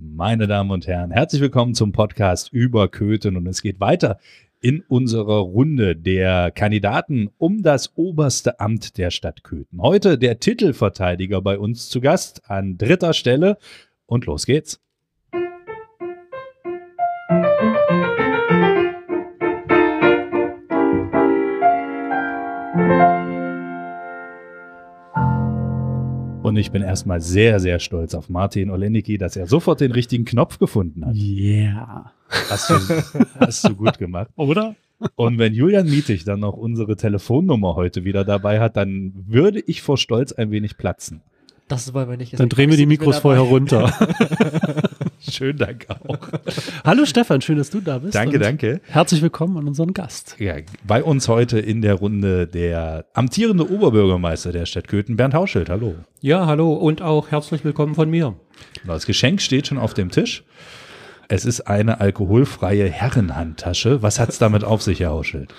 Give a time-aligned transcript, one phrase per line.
[0.00, 4.20] Meine Damen und Herren, herzlich willkommen zum Podcast über Köthen und es geht weiter
[4.60, 9.82] in unserer Runde der Kandidaten um das oberste Amt der Stadt Köthen.
[9.82, 13.58] Heute der Titelverteidiger bei uns zu Gast an dritter Stelle
[14.06, 14.80] und los geht's.
[26.58, 30.58] Ich bin erstmal sehr, sehr stolz auf Martin Olenicki, dass er sofort den richtigen Knopf
[30.58, 31.14] gefunden hat.
[31.14, 32.12] Yeah.
[32.28, 32.74] Hast du,
[33.40, 34.30] hast du gut gemacht.
[34.36, 34.76] Oder?
[35.14, 39.82] Und wenn Julian Mietig dann noch unsere Telefonnummer heute wieder dabei hat, dann würde ich
[39.82, 41.22] vor Stolz ein wenig platzen.
[41.68, 42.38] Das wollen wir nicht.
[42.38, 43.92] Dann drehen wir die Mikros vorher runter.
[45.20, 46.18] Schönen Dank auch.
[46.84, 48.14] Hallo Stefan, schön, dass du da bist.
[48.14, 48.80] Danke, danke.
[48.86, 50.36] Herzlich willkommen an unseren Gast.
[50.38, 50.54] Ja,
[50.86, 55.68] bei uns heute in der Runde der amtierende Oberbürgermeister der Stadt Köthen, Bernd Hauschild.
[55.68, 55.96] Hallo.
[56.20, 58.34] Ja, hallo und auch herzlich willkommen von mir.
[58.86, 60.44] Das Geschenk steht schon auf dem Tisch.
[61.28, 64.02] Es ist eine alkoholfreie Herrenhandtasche.
[64.02, 65.52] Was hat's damit auf sich, Herr Hauschild?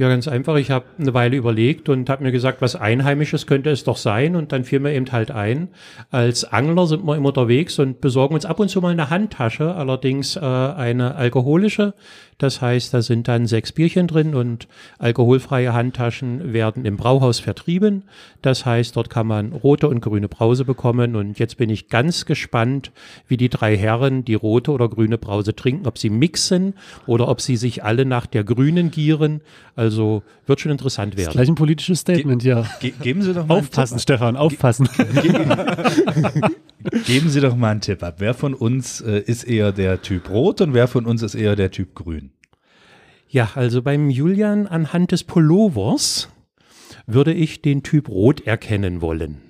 [0.00, 0.56] Ja, ganz einfach.
[0.56, 4.34] Ich habe eine Weile überlegt und habe mir gesagt, was Einheimisches könnte es doch sein.
[4.34, 5.68] Und dann fiel mir eben halt ein,
[6.10, 9.74] als Angler sind wir immer unterwegs und besorgen uns ab und zu mal eine Handtasche,
[9.74, 11.92] allerdings äh, eine alkoholische.
[12.40, 14.66] Das heißt, da sind dann sechs Bierchen drin und
[14.98, 18.04] alkoholfreie Handtaschen werden im Brauhaus vertrieben.
[18.40, 21.16] Das heißt, dort kann man rote und grüne Brause bekommen.
[21.16, 22.92] Und jetzt bin ich ganz gespannt,
[23.28, 26.72] wie die drei Herren die rote oder grüne Brause trinken, ob sie mixen
[27.06, 29.42] oder ob sie sich alle nach der grünen gieren.
[29.76, 29.89] Also
[30.46, 31.28] wird schon interessant Das werden.
[31.30, 32.64] ist gleich ein politisches Statement, ja.
[32.80, 34.88] Ge geben Sie doch mal Aufpassen, einen Tipp Stefan, aufpassen.
[36.40, 36.50] ab.
[37.06, 38.16] Geben Sie doch mal einen Tipp ab.
[38.18, 41.56] Wer von uns äh, ist eher der Typ Rot und wer von uns ist eher
[41.56, 42.32] der Typ Grün?
[43.28, 46.28] Ja, also beim Julian anhand des Pullovers
[47.06, 49.40] würde ich den Typ Rot erkennen wollen.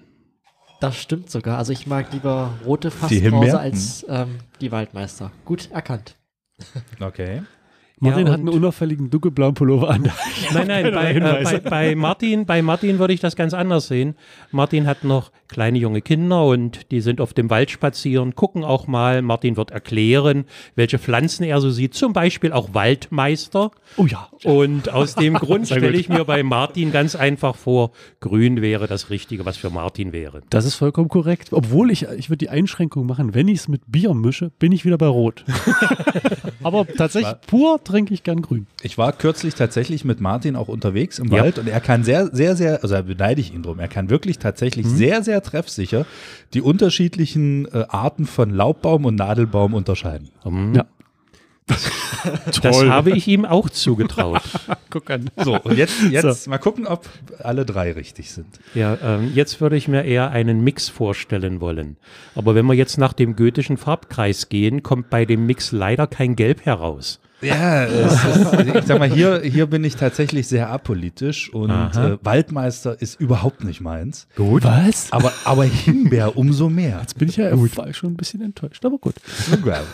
[0.81, 1.59] Das stimmt sogar.
[1.59, 5.31] Also ich mag lieber rote Fassbrause als ähm, die Waldmeister.
[5.45, 6.17] Gut erkannt.
[7.01, 7.43] Okay.
[8.01, 10.03] Martin Ja, hat einen unauffälligen dunkelblauen Pullover an.
[10.55, 14.15] Nein, nein, bei, äh, bei, bei, Martin, bei Martin würde ich das ganz anders sehen.
[14.51, 18.87] Martin hat noch kleine junge Kinder und die sind auf dem Wald spazieren, gucken auch
[18.87, 19.21] mal.
[19.21, 20.45] Martin wird erklären,
[20.77, 23.71] welche Pflanzen er so sieht, zum Beispiel auch Waldmeister.
[23.97, 24.29] Oh ja.
[24.45, 27.91] Und aus dem Grund stelle ich mir bei Martin ganz einfach vor,
[28.21, 30.43] grün wäre das Richtige, was für Martin wäre.
[30.51, 31.49] Das ist vollkommen korrekt.
[31.53, 34.85] Obwohl ich, ich würde die Einschränkung machen, wenn ich es mit Bier mische, bin ich
[34.85, 35.45] wieder bei Rot.
[36.63, 38.67] Aber tatsächlich pur trinke ich gern grün.
[38.83, 41.43] Ich war kürzlich tatsächlich mit Martin auch unterwegs im Ja.
[41.43, 44.11] Wald und er kann sehr, sehr, sehr, also da beneide ich ihn drum, er kann
[44.11, 46.07] wirklich tatsächlich sehr, sehr treffsicher
[46.55, 50.31] die unterschiedlichen äh, Arten von Laubbaum und Nadelbaum unterscheiden.
[50.43, 50.75] Hm.
[50.75, 50.87] Ja.
[52.63, 54.43] Das habe ich ihm auch zugetraut.
[54.91, 55.31] Guck an.
[55.37, 57.09] So, und jetzt, jetzt mal gucken, ob
[57.39, 58.59] alle drei richtig sind.
[58.75, 61.97] Ja, ähm, jetzt würde ich mir eher einen Mix vorstellen wollen.
[62.35, 66.37] Aber wenn wir jetzt nach dem goethischen Farbkreis gehen, kommt bei dem Mix leider kein
[66.37, 67.21] Gelb heraus.
[67.43, 72.19] Ja, es ist, ich sag mal, hier, hier bin ich tatsächlich sehr apolitisch und äh,
[72.23, 74.27] Waldmeister ist überhaupt nicht meins.
[74.37, 74.65] Gut.
[74.65, 75.13] Was?
[75.13, 76.99] Aber, aber Himbeer umso mehr.
[77.01, 79.15] Jetzt bin ich ja war ich schon ein bisschen enttäuscht, aber gut.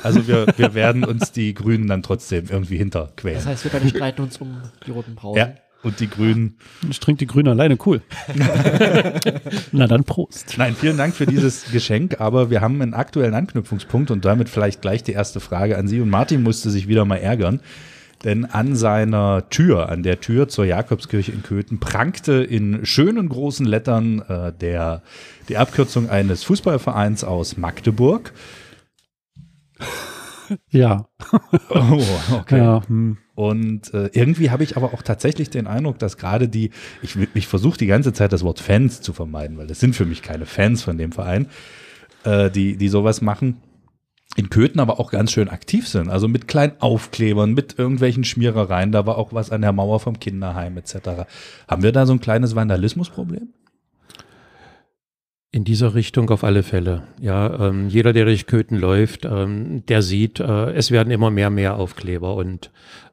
[0.03, 3.37] Also wir, wir werden uns die Grünen dann trotzdem irgendwie hinterquälen.
[3.37, 5.39] Das heißt, wir beide streiten uns um die roten Brausen.
[5.39, 5.55] Ja,
[5.87, 6.57] und die Grünen.
[6.91, 8.03] Ich trinke die Grüne alleine, cool.
[9.73, 10.59] Na dann Prost.
[10.59, 14.83] Nein, vielen Dank für dieses Geschenk, aber wir haben einen aktuellen Anknüpfungspunkt und damit vielleicht
[14.83, 16.01] gleich die erste Frage an Sie.
[16.01, 17.61] Und Martin musste sich wieder mal ärgern,
[18.25, 23.65] denn an seiner Tür, an der Tür zur Jakobskirche in Köthen, prangte in schönen großen
[23.65, 25.03] Lettern äh, der,
[25.49, 28.33] die Abkürzung eines Fußballvereins aus Magdeburg.
[30.71, 31.09] Ja.
[31.71, 32.03] Oh,
[32.33, 32.59] okay.
[32.59, 33.19] Ja, hm.
[33.35, 36.71] Und äh, irgendwie habe ich aber auch tatsächlich den Eindruck, dass gerade die,
[37.03, 40.07] ich, ich versuche die ganze Zeit das Wort Fans zu vermeiden, weil das sind für
[40.07, 41.49] mich keine Fans von dem Verein,
[42.25, 43.59] äh, die, die sowas machen,
[44.37, 46.09] in Köthen aber auch ganz schön aktiv sind.
[46.09, 50.19] Also mit kleinen Aufklebern, mit irgendwelchen Schmierereien, da war auch was an der Mauer vom
[50.19, 51.27] Kinderheim etc.
[51.69, 53.49] Haben wir da so ein kleines Vandalismusproblem?
[55.57, 57.05] In dieser Richtung auf alle Fälle.
[57.19, 61.49] Ja, ähm, jeder, der durch Köthen läuft, ähm, der sieht, äh, es werden immer mehr,
[61.49, 62.71] mehr Aufkleber und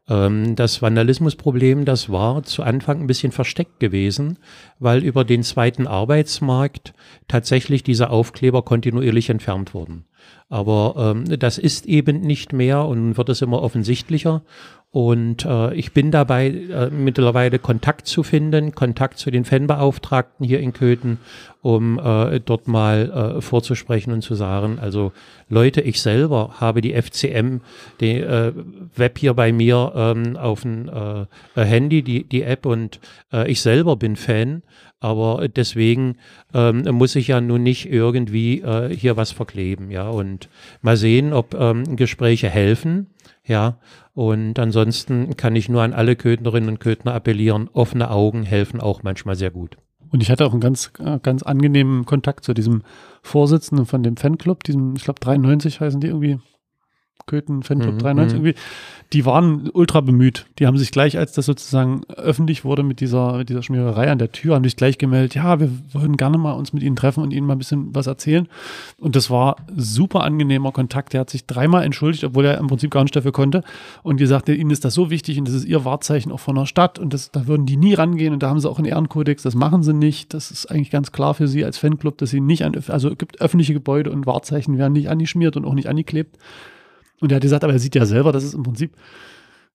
[0.09, 4.37] ähm, das Vandalismusproblem, das war zu Anfang ein bisschen versteckt gewesen,
[4.79, 6.93] weil über den zweiten Arbeitsmarkt
[7.27, 10.05] tatsächlich diese Aufkleber kontinuierlich entfernt wurden.
[10.49, 14.43] Aber ähm, das ist eben nicht mehr und wird es immer offensichtlicher.
[14.91, 20.59] Und äh, ich bin dabei, äh, mittlerweile Kontakt zu finden, Kontakt zu den Fanbeauftragten hier
[20.59, 21.17] in Köthen,
[21.63, 25.11] um äh, dort mal äh, vorzusprechen und zu sagen, also
[25.49, 27.61] Leute, ich selber habe die FCM,
[28.01, 28.53] die äh,
[28.95, 31.25] Web hier bei mir mir ähm, auf dem äh,
[31.55, 32.99] Handy die, die App und
[33.31, 34.63] äh, ich selber bin Fan,
[34.99, 36.15] aber deswegen
[36.53, 40.09] ähm, muss ich ja nun nicht irgendwie äh, hier was verkleben, ja.
[40.09, 40.49] Und
[40.81, 43.07] mal sehen, ob ähm, Gespräche helfen,
[43.45, 43.79] ja.
[44.13, 49.03] Und ansonsten kann ich nur an alle Kötnerinnen und Kötner appellieren, offene Augen helfen auch
[49.03, 49.77] manchmal sehr gut.
[50.13, 52.83] Und ich hatte auch einen ganz, äh, ganz angenehmen Kontakt zu diesem
[53.23, 56.37] Vorsitzenden von dem Fanclub, diesem, ich glaube 93 heißen die irgendwie,
[57.25, 58.45] Köthen Fanclub Mhm, 93 mhm.
[58.45, 58.61] irgendwie,
[59.13, 60.45] die waren ultra bemüht.
[60.59, 64.17] Die haben sich gleich, als das sozusagen öffentlich wurde mit dieser, mit dieser Schmiererei an
[64.17, 67.23] der Tür, haben sich gleich gemeldet, ja, wir würden gerne mal uns mit Ihnen treffen
[67.23, 68.47] und Ihnen mal ein bisschen was erzählen.
[68.97, 71.13] Und das war super angenehmer Kontakt.
[71.13, 73.63] Der hat sich dreimal entschuldigt, obwohl er im Prinzip gar nicht dafür konnte
[74.01, 76.65] und gesagt, Ihnen ist das so wichtig und das ist Ihr Wahrzeichen auch von der
[76.65, 79.43] Stadt und das, da würden die nie rangehen und da haben sie auch einen Ehrenkodex,
[79.43, 80.33] das machen sie nicht.
[80.33, 83.17] Das ist eigentlich ganz klar für Sie als Fanclub, dass Sie nicht an, also es
[83.17, 86.37] gibt öffentliche Gebäude und Wahrzeichen werden nicht angeschmiert und auch nicht angeklebt.
[87.23, 88.97] Und er hat gesagt, aber er sieht ja selber, dass es im Prinzip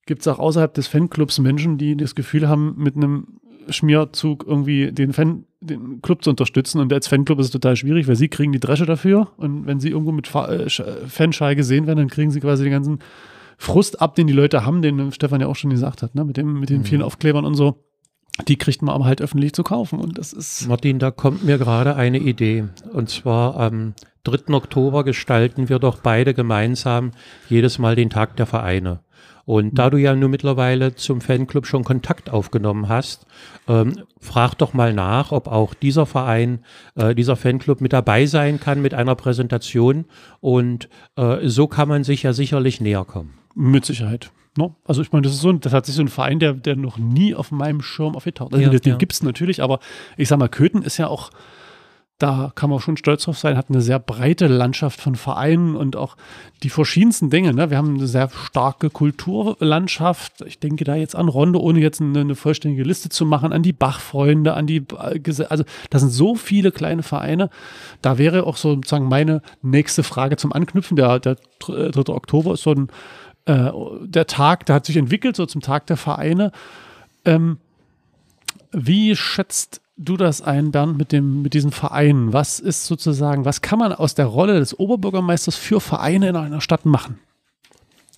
[0.06, 3.40] gibt es auch außerhalb des Fanclubs Menschen, die das Gefühl haben, mit einem
[3.70, 6.80] Schmierzug irgendwie den Fan, den Club zu unterstützen.
[6.80, 9.28] Und als Fanclub ist es total schwierig, weil sie kriegen die Dresche dafür.
[9.38, 12.64] Und wenn sie irgendwo mit Fa äh, Sch- Fanschei gesehen werden, dann kriegen sie quasi
[12.64, 12.98] den ganzen
[13.56, 16.24] Frust ab, den die Leute haben, den Stefan ja auch schon gesagt hat, ne?
[16.24, 17.84] mit, dem, mit den vielen Aufklebern und so.
[18.46, 19.98] Die kriegt man aber halt öffentlich zu kaufen.
[19.98, 20.68] Und das ist.
[20.68, 22.64] Martin, da kommt mir gerade eine Idee.
[22.92, 23.94] Und zwar am
[24.24, 24.54] 3.
[24.54, 27.12] Oktober gestalten wir doch beide gemeinsam
[27.48, 29.00] jedes Mal den Tag der Vereine.
[29.48, 33.24] Und da du ja nun mittlerweile zum Fanclub schon Kontakt aufgenommen hast,
[33.66, 36.58] ähm, frag doch mal nach, ob auch dieser Verein,
[36.96, 40.04] äh, dieser Fanclub mit dabei sein kann mit einer Präsentation.
[40.40, 43.38] Und äh, so kann man sich ja sicherlich näher kommen.
[43.54, 44.30] Mit Sicherheit.
[44.58, 44.74] No?
[44.84, 46.74] Also ich meine, das ist so ein, das hat sich so ein Verein, der, der
[46.74, 48.60] noch nie auf meinem Schirm aufgetaucht ist.
[48.60, 48.98] Ja, Also den ja.
[48.98, 49.78] gibt es natürlich, aber
[50.16, 51.30] ich sag mal, Köthen ist ja auch,
[52.18, 55.94] da kann man schon stolz drauf sein, hat eine sehr breite Landschaft von Vereinen und
[55.94, 56.16] auch
[56.64, 57.54] die verschiedensten Dinge.
[57.54, 57.70] Ne?
[57.70, 60.40] Wir haben eine sehr starke Kulturlandschaft.
[60.44, 63.62] Ich denke da jetzt an Ronde, ohne jetzt eine, eine vollständige Liste zu machen, an
[63.62, 67.50] die Bachfreunde, an die, äh, also das sind so viele kleine Vereine.
[68.02, 70.96] Da wäre auch so sozusagen meine nächste Frage zum Anknüpfen.
[70.96, 72.12] Der, der 3.
[72.12, 72.88] Oktober ist so ein
[73.48, 73.72] äh,
[74.02, 76.52] der Tag, der hat sich entwickelt, so zum Tag der Vereine.
[77.24, 77.56] Ähm,
[78.72, 82.32] wie schätzt du das ein, Bernd, mit, dem, mit diesen Vereinen?
[82.32, 86.60] Was ist sozusagen, was kann man aus der Rolle des Oberbürgermeisters für Vereine in einer
[86.60, 87.18] Stadt machen?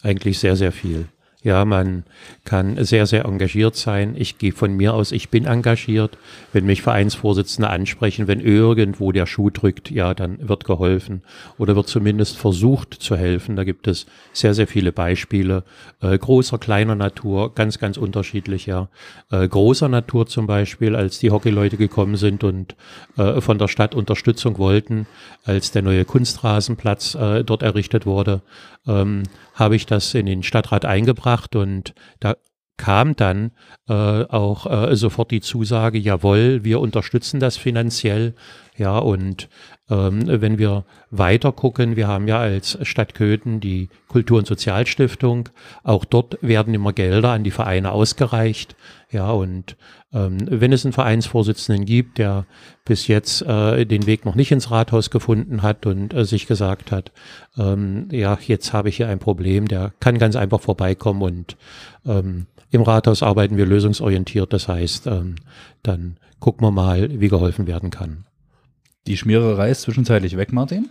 [0.02, 1.06] Eigentlich sehr, sehr viel.
[1.42, 2.04] Ja, man
[2.44, 4.14] kann sehr, sehr engagiert sein.
[4.14, 6.18] Ich gehe von mir aus, ich bin engagiert.
[6.52, 11.22] Wenn mich Vereinsvorsitzende ansprechen, wenn irgendwo der Schuh drückt, ja, dann wird geholfen
[11.56, 13.56] oder wird zumindest versucht zu helfen.
[13.56, 14.04] Da gibt es
[14.34, 15.64] sehr, sehr viele Beispiele.
[16.02, 18.88] Äh, großer, kleiner Natur, ganz, ganz unterschiedlich, ja.
[19.30, 22.76] Äh, großer Natur zum Beispiel, als die Hockeyleute gekommen sind und
[23.16, 25.06] äh, von der Stadt Unterstützung wollten,
[25.44, 28.42] als der neue Kunstrasenplatz äh, dort errichtet wurde,
[28.86, 29.22] ähm,
[29.60, 32.34] habe ich das in den Stadtrat eingebracht und da
[32.80, 33.50] kam dann
[33.88, 38.34] äh, auch äh, sofort die Zusage, jawohl, wir unterstützen das finanziell.
[38.74, 39.50] Ja, und
[39.90, 45.50] ähm, wenn wir weiter gucken, wir haben ja als Stadt Köthen die Kultur- und Sozialstiftung.
[45.82, 48.76] Auch dort werden immer Gelder an die Vereine ausgereicht.
[49.10, 49.76] Ja, und
[50.12, 52.46] ähm, wenn es einen Vereinsvorsitzenden gibt, der
[52.84, 56.90] bis jetzt äh, den Weg noch nicht ins Rathaus gefunden hat und äh, sich gesagt
[56.90, 57.12] hat,
[57.56, 61.56] ähm, ja, jetzt habe ich hier ein Problem, der kann ganz einfach vorbeikommen und
[62.04, 64.52] ähm, im Rathaus arbeiten wir lösungsorientiert.
[64.52, 65.36] Das heißt, ähm,
[65.82, 68.26] dann gucken wir mal, wie geholfen werden kann.
[69.06, 70.88] Die Schmiererei ist zwischenzeitlich weg, Martin.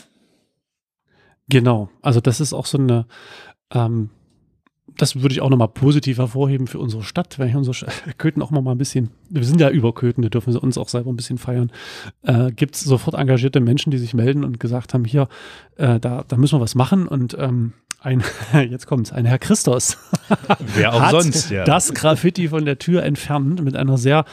[1.49, 3.05] Genau, also das ist auch so eine,
[3.73, 4.09] ähm,
[5.01, 7.87] das würde ich auch nochmal positiv hervorheben für unsere Stadt, wenn ich unsere Sch-
[8.17, 10.89] Köthen auch mal ein bisschen, wir sind ja über Köthen, da dürfen wir uns auch
[10.89, 11.71] selber ein bisschen feiern,
[12.23, 15.27] äh, gibt es sofort engagierte Menschen, die sich melden und gesagt haben, hier,
[15.77, 18.23] äh, da, da müssen wir was machen und ähm, ein,
[18.69, 19.97] jetzt kommt's, ein Herr Christos
[20.75, 21.63] Wer auch hat sonst, ja.
[21.65, 24.25] das Graffiti von der Tür entfernt mit einer sehr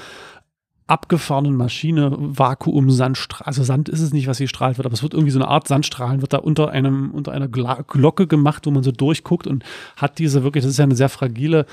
[0.87, 5.03] abgefahrenen Maschine, Vakuum, Sandstrahl, also Sand ist es nicht, was hier strahlt wird, aber es
[5.03, 8.71] wird irgendwie so eine Art Sandstrahlen, wird da unter einem, unter einer Glocke gemacht, wo
[8.71, 9.65] man so durchguckt und
[9.97, 11.67] hat diese wirklich, das ist ja eine sehr fragile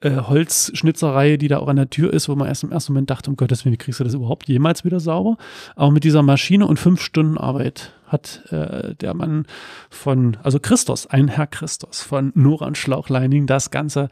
[0.00, 3.10] äh, Holzschnitzerei, die da auch an der Tür ist, wo man erst im ersten Moment
[3.10, 5.36] dachte, um Gottes Willen, wie kriegst du das überhaupt jemals wieder sauber?
[5.74, 9.46] Aber mit dieser Maschine und fünf Stunden Arbeit hat äh, der Mann
[9.90, 14.08] von, also Christos, ein Herr Christos von Noran Schlauchleining das Ganze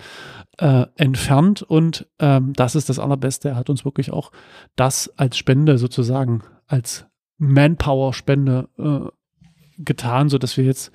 [0.59, 3.51] äh, entfernt und ähm, das ist das Allerbeste.
[3.51, 4.33] Er hat uns wirklich auch
[4.77, 7.07] das als Spende sozusagen, als
[7.39, 10.93] Manpower-Spende äh, getan, sodass wir jetzt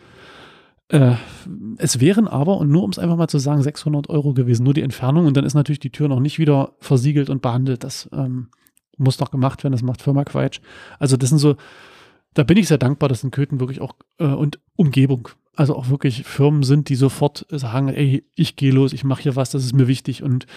[0.89, 1.15] äh,
[1.77, 4.73] es wären aber, und nur um es einfach mal zu sagen, 600 Euro gewesen, nur
[4.73, 7.83] die Entfernung und dann ist natürlich die Tür noch nicht wieder versiegelt und behandelt.
[7.83, 8.49] Das ähm,
[8.97, 10.59] muss noch gemacht werden, das macht Firma Quatsch.
[10.97, 11.55] Also das sind so,
[12.33, 15.29] da bin ich sehr dankbar, dass in Köthen wirklich auch, äh, und Umgebung,
[15.59, 19.35] also auch wirklich Firmen sind, die sofort sagen, ey, ich gehe los, ich mache hier
[19.35, 20.23] was, das ist mir wichtig.
[20.23, 20.47] Und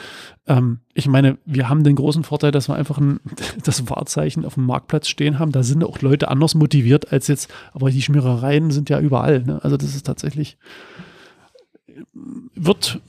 [0.46, 3.18] ähm, ich meine, wir haben den großen Vorteil, dass wir einfach ein,
[3.64, 5.50] das Wahrzeichen auf dem Marktplatz stehen haben.
[5.50, 9.42] Da sind auch Leute anders motiviert als jetzt, aber die Schmierereien sind ja überall.
[9.42, 9.58] Ne?
[9.64, 10.56] Also das ist tatsächlich,
[12.54, 13.00] wird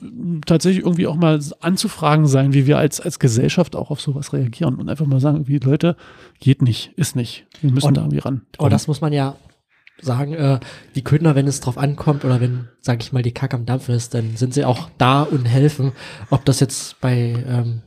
[0.46, 4.74] tatsächlich irgendwie auch mal anzufragen sein, wie wir als, als Gesellschaft auch auf sowas reagieren
[4.80, 5.94] und einfach mal sagen, wie Leute,
[6.40, 7.46] geht nicht, ist nicht.
[7.60, 8.42] Wir müssen Und- da irgendwie ran.
[8.58, 9.36] Aber das muss man ja
[10.00, 10.60] sagen, äh,
[10.94, 13.94] die Ködner, wenn es drauf ankommt oder wenn, sag ich mal, die Kacke am Dampfen
[13.94, 15.92] ist, dann sind sie auch da und helfen.
[16.30, 17.82] Ob das jetzt bei ähm,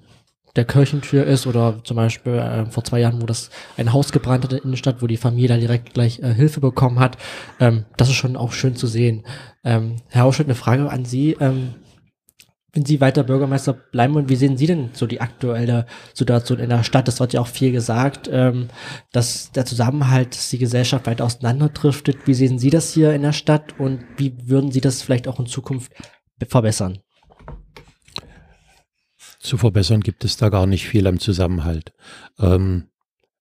[0.58, 4.44] der Kirchentür ist oder zum Beispiel äh, vor zwei Jahren, wo das ein Haus gebrannt
[4.44, 7.18] hat in der Innenstadt, wo die Familie da direkt gleich äh, Hilfe bekommen hat.
[7.60, 9.24] Ähm, das ist schon auch schön zu sehen.
[9.64, 11.38] Ähm, Herr Hauschelt, eine Frage an Sie.
[11.40, 11.76] Ähm,
[12.78, 16.70] wenn Sie weiter Bürgermeister bleiben und wie sehen Sie denn so die aktuelle Situation in
[16.70, 17.08] der Stadt?
[17.08, 18.68] Es wird ja auch viel gesagt, ähm,
[19.12, 22.28] dass der Zusammenhalt, dass die Gesellschaft weit auseinanderdriftet.
[22.28, 25.40] Wie sehen Sie das hier in der Stadt und wie würden Sie das vielleicht auch
[25.40, 25.92] in Zukunft
[26.38, 27.00] be- verbessern?
[29.40, 31.94] Zu verbessern gibt es da gar nicht viel am Zusammenhalt.
[32.38, 32.90] Ähm,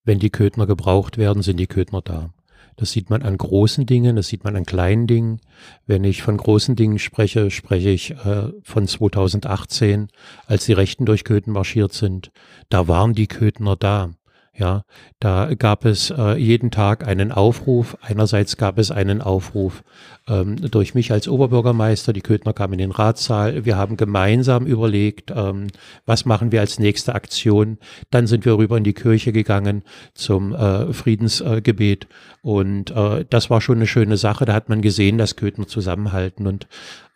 [0.05, 2.33] wenn die Ködner gebraucht werden, sind die Ködner da.
[2.77, 5.41] Das sieht man an großen Dingen, das sieht man an kleinen Dingen.
[5.87, 10.09] Wenn ich von großen Dingen spreche, spreche ich äh, von 2018,
[10.47, 12.31] als die Rechten durch Köthen marschiert sind.
[12.69, 14.11] Da waren die Köthner da.
[14.59, 14.85] Ja,
[15.21, 17.99] da gab es äh, jeden Tag einen Aufruf.
[18.01, 19.83] Einerseits gab es einen Aufruf
[20.29, 22.13] ähm, durch mich als Oberbürgermeister.
[22.13, 23.65] Die Köthner kamen in den Ratssaal.
[23.65, 25.69] Wir haben gemeinsam überlegt, ähm,
[26.05, 27.79] was machen wir als nächste Aktion.
[28.11, 29.83] Dann sind wir rüber in die Kirche gegangen
[30.15, 32.09] zum äh, Friedensgebet.
[32.43, 34.45] Und äh, das war schon eine schöne Sache.
[34.45, 36.47] Da hat man gesehen, dass Köthner zusammenhalten.
[36.47, 36.67] Und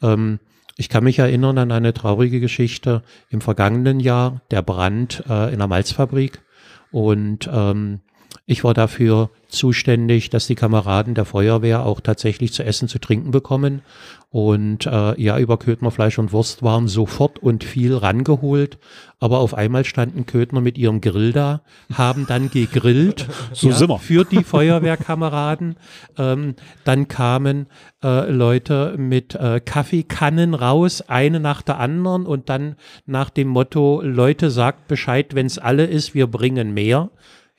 [0.03, 0.39] ähm,
[0.77, 5.59] ich kann mich erinnern an eine traurige Geschichte im vergangenen Jahr, der Brand äh, in
[5.59, 6.41] der Malzfabrik.
[6.93, 8.01] Und ähm,
[8.47, 13.31] ich war dafür zuständig, dass die Kameraden der Feuerwehr auch tatsächlich zu essen, zu trinken
[13.31, 13.83] bekommen.
[14.31, 18.79] Und äh, ja, über Köthner Fleisch und Wurst waren sofort und viel rangeholt.
[19.19, 23.99] Aber auf einmal standen Köthner mit ihrem Grill da, haben dann gegrillt So sind wir.
[23.99, 25.77] für die Feuerwehrkameraden.
[26.17, 27.67] ähm, dann kamen
[28.05, 34.01] äh, Leute mit äh, Kaffeekannen raus, eine nach der anderen und dann nach dem Motto,
[34.03, 37.11] Leute, sagt Bescheid, wenn es alle ist, wir bringen mehr.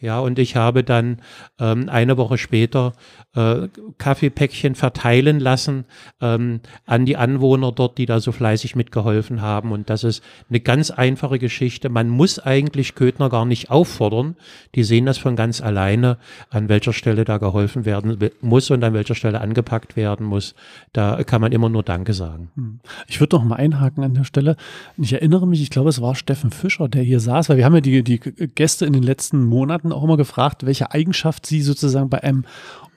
[0.01, 1.21] Ja, und ich habe dann
[1.59, 2.93] ähm, eine Woche später
[3.35, 3.67] äh,
[3.99, 5.85] Kaffeepäckchen verteilen lassen
[6.19, 9.71] ähm, an die Anwohner dort, die da so fleißig mitgeholfen haben.
[9.71, 11.89] Und das ist eine ganz einfache Geschichte.
[11.89, 14.35] Man muss eigentlich Köthner gar nicht auffordern.
[14.73, 16.17] Die sehen das von ganz alleine,
[16.49, 20.55] an welcher Stelle da geholfen werden muss und an welcher Stelle angepackt werden muss.
[20.93, 22.81] Da kann man immer nur Danke sagen.
[23.07, 24.55] Ich würde noch mal einhaken an der Stelle.
[24.97, 27.75] Ich erinnere mich, ich glaube, es war Steffen Fischer, der hier saß, weil wir haben
[27.75, 32.09] ja die, die Gäste in den letzten Monaten auch immer gefragt, welche Eigenschaft sie sozusagen
[32.09, 32.45] bei einem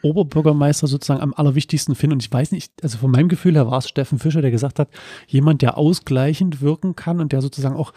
[0.03, 2.15] Oberbürgermeister sozusagen am allerwichtigsten finden.
[2.15, 4.79] Und ich weiß nicht, also von meinem Gefühl her war es Steffen Fischer, der gesagt
[4.79, 4.89] hat,
[5.27, 7.93] jemand, der ausgleichend wirken kann und der sozusagen auch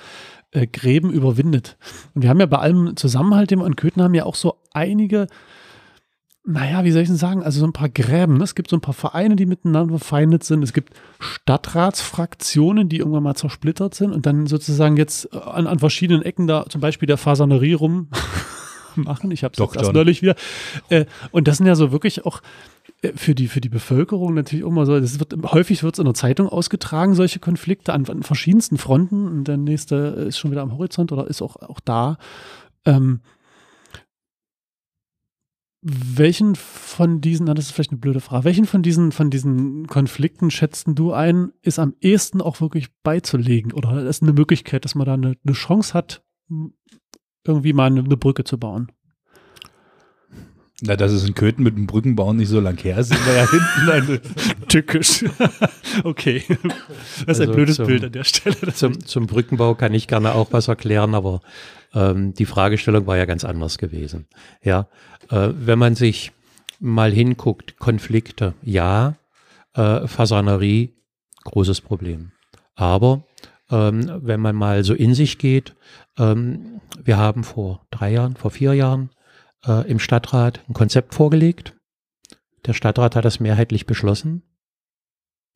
[0.51, 1.77] äh, Gräben überwindet.
[2.13, 4.55] Und wir haben ja bei allem Zusammenhalt, den wir an Köthen haben, ja auch so
[4.73, 5.27] einige
[6.49, 7.43] naja, wie soll ich denn sagen?
[7.43, 8.37] Also so ein paar Gräben.
[8.37, 8.43] Ne?
[8.45, 10.63] Es gibt so ein paar Vereine, die miteinander verfeindet sind.
[10.63, 15.79] Es gibt Stadtratsfraktionen, die irgendwann mal zersplittert sind und dann sozusagen jetzt äh, an, an
[15.79, 18.07] verschiedenen Ecken da zum Beispiel der Fasanerie rum
[18.97, 19.31] machen.
[19.31, 20.35] Ich habe es erst neulich wieder.
[20.89, 22.41] Äh, und das sind ja so wirklich auch
[23.01, 26.05] äh, für die, für die Bevölkerung natürlich immer so, das wird, häufig wird es in
[26.05, 30.61] der Zeitung ausgetragen, solche Konflikte an, an verschiedensten Fronten und der nächste ist schon wieder
[30.61, 32.17] am Horizont oder ist auch, auch da.
[32.85, 33.21] Ähm,
[35.81, 39.87] welchen von diesen, na, das ist vielleicht eine blöde Frage, welchen von diesen, von diesen
[39.87, 43.71] Konflikten schätzen du ein, ist am ehesten auch wirklich beizulegen?
[43.71, 46.23] Oder ist eine Möglichkeit, dass man da eine, eine Chance hat,
[47.47, 48.91] irgendwie mal eine, eine Brücke zu bauen?
[50.81, 53.33] Na, dass es in Köthen mit dem Brückenbauen nicht so lang her ist, sind wir
[53.33, 54.21] ja hinten eine,
[54.67, 55.25] Tückisch.
[56.03, 56.43] okay.
[56.47, 58.73] Das ist ein Also blödes zum- Bild an der Stelle.
[58.75, 61.41] Zum, zum Brückenbau kann ich gerne auch was erklären, aber
[61.95, 64.27] ähm, die Fragestellung war ja ganz anders gewesen.
[64.61, 64.87] Ja,
[65.31, 66.31] äh, wenn man sich
[66.79, 69.15] mal hinguckt, Konflikte, ja,
[69.73, 70.93] äh, Fasanerie,
[71.45, 72.33] großes Problem.
[72.75, 73.23] Aber
[73.69, 75.75] ähm, wenn man mal so in sich geht,
[76.17, 79.09] ähm, wir haben vor drei Jahren, vor vier Jahren
[79.65, 81.75] äh, im Stadtrat ein Konzept vorgelegt.
[82.65, 84.43] Der Stadtrat hat das mehrheitlich beschlossen.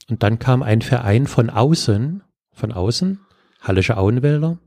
[0.09, 3.19] Und dann kam ein Verein von außen, von außen,
[3.61, 4.57] Hallische Auenwälder.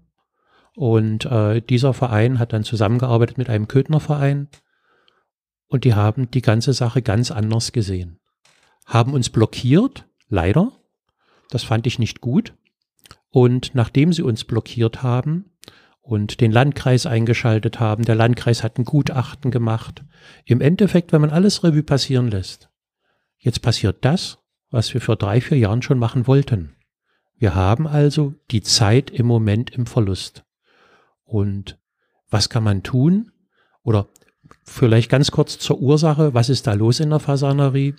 [0.77, 4.49] Und äh, dieser Verein hat dann zusammengearbeitet mit einem Köthner Verein.
[5.69, 8.21] Und die haben die ganze Sache ganz anders gesehen.
[8.87, 10.73] Haben uns blockiert, leider.
[11.51, 12.55] Das fand ich nicht gut.
[13.35, 15.51] Und nachdem sie uns blockiert haben
[16.01, 20.05] und den Landkreis eingeschaltet haben, der Landkreis hat ein Gutachten gemacht.
[20.45, 22.71] Im Endeffekt, wenn man alles Revue passieren lässt,
[23.39, 24.39] jetzt passiert das
[24.75, 26.75] was wir vor drei, vier Jahren schon machen wollten.
[27.39, 30.45] Wir haben also die Zeit im Moment im Verlust.
[31.23, 31.79] Und
[32.29, 33.31] was kann man tun?
[33.85, 34.09] Oder
[34.65, 37.95] vielleicht ganz kurz zur Ursache, was ist da los in der Fasanerie?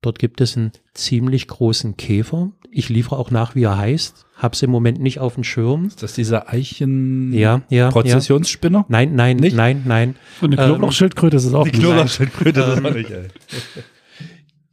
[0.00, 2.52] Dort gibt es einen ziemlich großen Käfer.
[2.70, 4.26] Ich liefere auch nach, wie er heißt.
[4.36, 5.86] Hab's im Moment nicht auf dem Schirm.
[5.86, 8.84] Ist das dieser Eichen Ja, ja, Prozessionsspinner?
[8.88, 9.56] Nein, nein, Nicht?
[9.56, 10.14] nein, nein.
[10.40, 11.64] Und eine Ähm, Knoblauchschildkröte ist es auch.
[11.64, 11.80] Die nicht.
[11.82, 13.26] Knoblauchschildkröte das ist auch nicht, ey.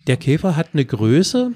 [0.05, 1.51] Der Käfer hat eine Größe,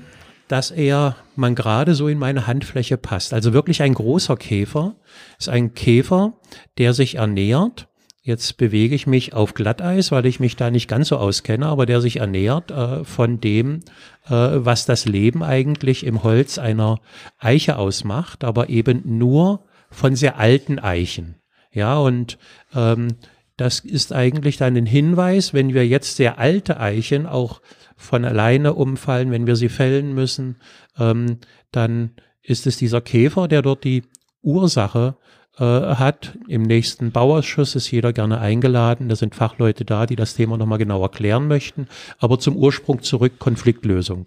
[0.47, 3.33] dass er man gerade so in meine Handfläche passt.
[3.33, 4.95] Also wirklich ein großer Käfer.
[5.38, 6.33] Ist ein Käfer,
[6.79, 7.88] der sich ernährt.
[8.29, 11.88] Jetzt bewege ich mich auf Glatteis, weil ich mich da nicht ganz so auskenne, aber
[11.88, 13.79] der sich ernährt äh, von dem,
[14.27, 17.00] äh, was das Leben eigentlich im Holz einer
[17.39, 21.38] Eiche ausmacht, aber eben nur von sehr alten Eichen.
[21.71, 22.38] Ja, und
[22.75, 23.15] ähm,
[23.57, 27.62] das ist eigentlich dann ein Hinweis, wenn wir jetzt sehr alte Eichen auch
[27.98, 30.57] von alleine umfallen, wenn wir sie fällen müssen,
[31.00, 31.39] ähm,
[31.71, 32.12] dann
[32.43, 34.03] ist es dieser Käfer, der dort die
[34.43, 35.17] Ursache
[35.60, 36.38] äh, hat.
[36.48, 39.10] Im nächsten Bauausschuss ist jeder gerne eingeladen.
[39.10, 41.88] Da sind Fachleute da, die das Thema nochmal genau erklären möchten.
[42.20, 44.25] Aber zum Ursprung zurück, Konfliktlösung.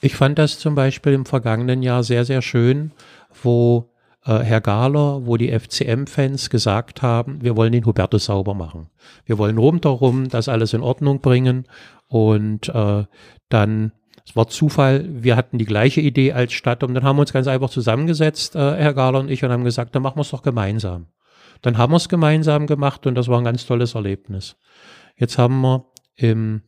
[0.00, 2.92] Ich fand das zum Beispiel im vergangenen Jahr sehr, sehr schön,
[3.42, 3.90] wo
[4.24, 8.88] äh, Herr Gahler, wo die FCM-Fans gesagt haben, wir wollen den Hubertus sauber machen.
[9.26, 11.66] Wir wollen rundherum das alles in Ordnung bringen
[12.08, 13.04] und äh,
[13.48, 13.92] dann,
[14.26, 17.32] es war Zufall, wir hatten die gleiche Idee als Stadt und dann haben wir uns
[17.32, 20.30] ganz einfach zusammengesetzt, äh, Herr Gahler und ich, und haben gesagt, dann machen wir es
[20.30, 21.08] doch gemeinsam.
[21.62, 24.56] Dann haben wir es gemeinsam gemacht und das war ein ganz tolles Erlebnis.
[25.16, 25.84] Jetzt haben wir
[26.16, 26.62] im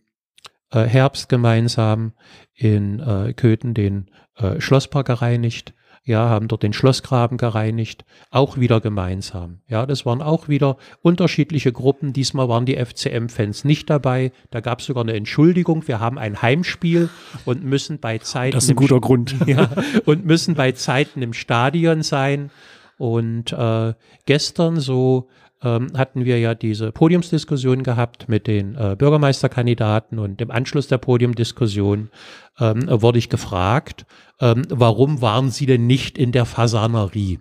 [0.71, 2.12] äh, Herbst gemeinsam
[2.54, 5.75] in äh, Köthen den äh, Schlosspark gereinigt.
[6.04, 9.61] Ja, haben dort den Schlossgraben gereinigt, auch wieder gemeinsam.
[9.68, 12.12] Ja, das waren auch wieder unterschiedliche Gruppen.
[12.12, 14.32] Diesmal waren die FCM-Fans nicht dabei.
[14.50, 15.87] Da gab es sogar eine Entschuldigung.
[15.87, 17.09] Wir haben ein Heimspiel
[17.44, 19.37] und müssen bei Zeiten Das ist ein guter Grund.
[19.47, 19.71] ja,
[20.04, 22.50] und müssen bei Zeiten im Stadion sein.
[22.99, 23.94] Und äh,
[24.26, 25.28] gestern so
[25.62, 30.99] ähm, hatten wir ja diese Podiumsdiskussion gehabt mit den äh, Bürgermeisterkandidaten und im Anschluss der
[30.99, 32.11] Podiumdiskussion
[32.59, 34.07] ähm, wurde ich gefragt,
[34.40, 37.41] ähm, warum waren Sie denn nicht in der Fasanerie?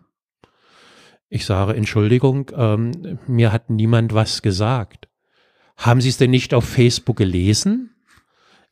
[1.30, 5.08] Ich sage, Entschuldigung, ähm, mir hat niemand was gesagt.
[5.78, 7.96] Haben Sie es denn nicht auf Facebook gelesen?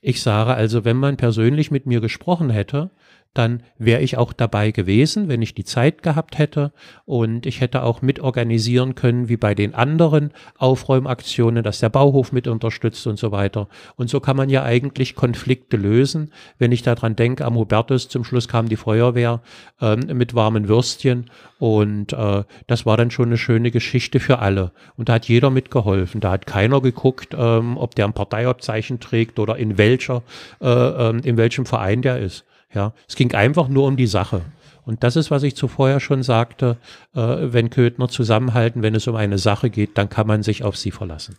[0.02, 2.91] Ich sage also, wenn man persönlich mit mir gesprochen hätte,
[3.36, 6.74] dann wäre ich auch dabei gewesen, wenn ich die Zeit gehabt hätte
[7.06, 12.48] und ich hätte auch mitorganisieren können, wie bei den anderen Aufräumaktionen, dass der Bauhof mit
[12.48, 13.68] unterstützt und so weiter.
[13.96, 16.32] Und so kann man ja eigentlich Konflikte lösen.
[16.58, 19.42] Wenn ich daran denke, am Hubertus zum Schluss kam die Feuerwehr
[19.80, 24.72] ähm, mit warmen Würstchen und äh, das war dann schon eine schöne Geschichte für alle.
[24.98, 26.20] Und da hat jeder mitgeholfen.
[26.20, 30.24] Da hat keiner geguckt, ähm, ob der ein Parteiabzeichen trägt oder in welcher,
[30.62, 32.46] äh, ähm, in welchem Verein der ist.
[32.73, 34.41] Ja, es ging einfach nur um die Sache.
[34.86, 36.77] Und das ist, was ich zuvor ja schon sagte,
[37.13, 40.77] äh, wenn Köthner zusammenhalten, wenn es um eine Sache geht, dann kann man sich auf
[40.77, 41.36] sie verlassen.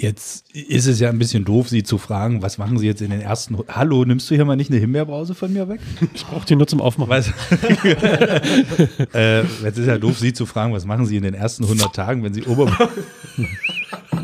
[0.00, 3.10] Jetzt ist es ja ein bisschen doof, Sie zu fragen, was machen Sie jetzt in
[3.10, 3.58] den ersten.
[3.66, 5.80] Hallo, nimmst du hier mal nicht eine Himbeerbrause von mir weg?
[6.14, 7.10] Ich brauche die nur zum Aufmachen.
[7.10, 7.28] Was?
[9.12, 11.92] äh, jetzt ist ja doof, Sie zu fragen, was machen Sie in den ersten 100
[11.92, 12.70] Tagen, wenn Sie, Ober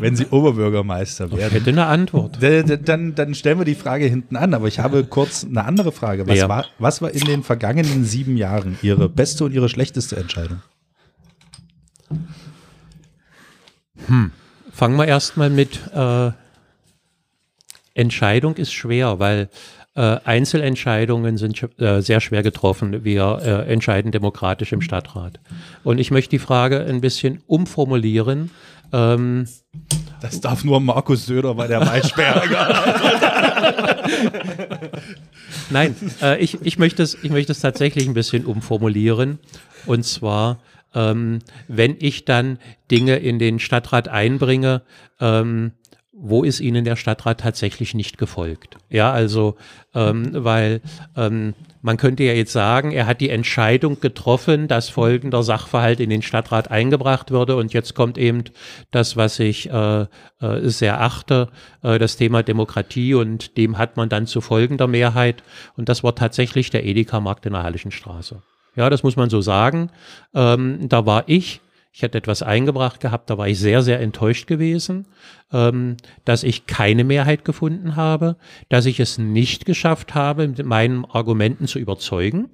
[0.01, 1.51] wenn Sie Oberbürgermeister Ich werden?
[1.53, 2.37] hätte eine Antwort.
[2.41, 6.27] Dann, dann stellen wir die Frage hinten an, aber ich habe kurz eine andere Frage.
[6.27, 6.49] Was, Ja.
[6.49, 10.61] war, was war in den vergangenen sieben Jahren Ihre beste und Ihre schlechteste Entscheidung?
[14.71, 16.31] Fangen wir erstmal mit äh,
[17.93, 19.49] Entscheidung ist schwer, weil
[19.95, 23.05] äh, Einzelentscheidungen sind äh, sehr schwer getroffen.
[23.05, 25.39] Wir äh, entscheiden demokratisch im Stadtrat.
[25.85, 28.51] Und ich möchte die Frage ein bisschen umformulieren.
[28.91, 29.47] Ähm,
[30.21, 32.95] Das darf nur Markus Söder bei der Maischberger.
[35.69, 39.39] Nein, äh, ich, ich, möchte es, ich möchte es tatsächlich ein bisschen umformulieren.
[39.85, 40.59] Und zwar,
[40.93, 42.59] ähm, wenn ich dann
[42.91, 44.83] Dinge in den Stadtrat einbringe,
[45.19, 45.73] ähm,
[46.27, 48.77] wo ist Ihnen der Stadtrat tatsächlich nicht gefolgt?
[48.89, 49.55] Ja, also,
[49.93, 50.81] ähm, weil
[51.15, 56.09] ähm, man könnte ja jetzt sagen, er hat die Entscheidung getroffen, dass folgender Sachverhalt in
[56.09, 58.45] den Stadtrat eingebracht würde und jetzt kommt eben
[58.89, 60.07] das, was ich äh, äh,
[60.63, 61.49] sehr achte,
[61.83, 65.43] äh, das Thema Demokratie und dem hat man dann zu folgender Mehrheit
[65.77, 68.41] und das war tatsächlich der Edeka-Markt in der Hallischen Straße.
[68.75, 69.89] Ja, das muss man so sagen.
[70.33, 71.61] Ähm, da war ich,
[71.95, 75.05] ich hatte etwas eingebracht gehabt, da war ich sehr, sehr enttäuscht gewesen,
[75.53, 78.35] ähm, dass ich keine Mehrheit gefunden habe,
[78.67, 82.49] dass ich es nicht geschafft habe, mit meinen Argumenten zu überzeugen.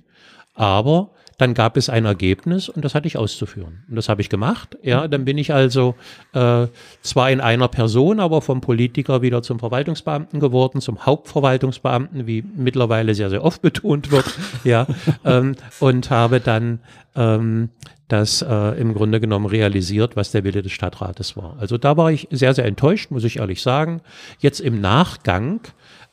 [0.53, 3.83] Aber dann gab es ein Ergebnis und das hatte ich auszuführen.
[3.89, 4.77] Und das habe ich gemacht.
[4.83, 5.95] Ja, dann bin ich also
[6.33, 6.67] äh,
[7.01, 13.15] zwar in einer Person, aber vom Politiker wieder zum Verwaltungsbeamten geworden, zum Hauptverwaltungsbeamten, wie mittlerweile
[13.15, 14.25] sehr, sehr oft betont wird.
[14.63, 14.85] ja,
[15.25, 16.79] ähm, und habe dann
[17.15, 17.69] ähm,
[18.11, 21.57] das äh, im Grunde genommen realisiert, was der Wille des Stadtrates war.
[21.59, 24.01] Also da war ich sehr, sehr enttäuscht, muss ich ehrlich sagen.
[24.39, 25.61] Jetzt im Nachgang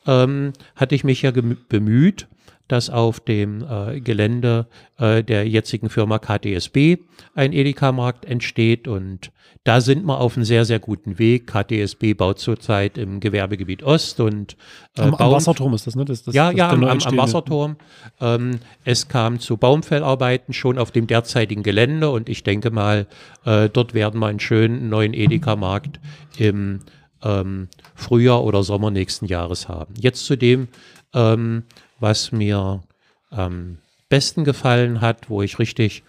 [0.07, 2.27] ähm, hatte ich mich ja bemüht,
[2.69, 6.97] dass auf dem äh, Gelände äh, der jetzigen Firma KTSB
[7.35, 9.31] ein Edeka-Markt entsteht und
[9.65, 11.47] da sind wir auf einem sehr, sehr guten Weg.
[11.47, 14.55] KTSB baut zurzeit im Gewerbegebiet Ost und
[14.97, 16.05] äh, am, am, Wasserturm ist das, ne?
[16.05, 17.75] Das, das, ja, das ja, am, am, Wasserturm.
[18.21, 23.07] Ähm, es kam zu Baumfellarbeiten schon auf dem derzeitigen Gelände und ich denke mal,
[23.45, 25.99] äh, dort werden wir einen schönen neuen Edeka-Markt
[26.37, 26.79] im
[27.21, 29.93] ähm, Frühjahr oder Sommer nächsten Jahres haben.
[29.99, 30.69] Jetzt zu dem,
[31.13, 31.63] ähm,
[31.99, 32.81] was mir
[33.29, 33.77] am
[34.09, 36.03] besten gefallen hat, wo ich richtig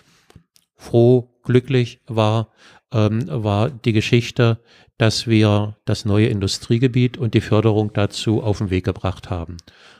[0.76, 2.48] froh, glücklich war,
[2.92, 4.58] ähm, war die Geschichte,
[4.98, 9.56] dass wir das neue Industriegebiet und die Förderung dazu auf den Weg gebracht haben.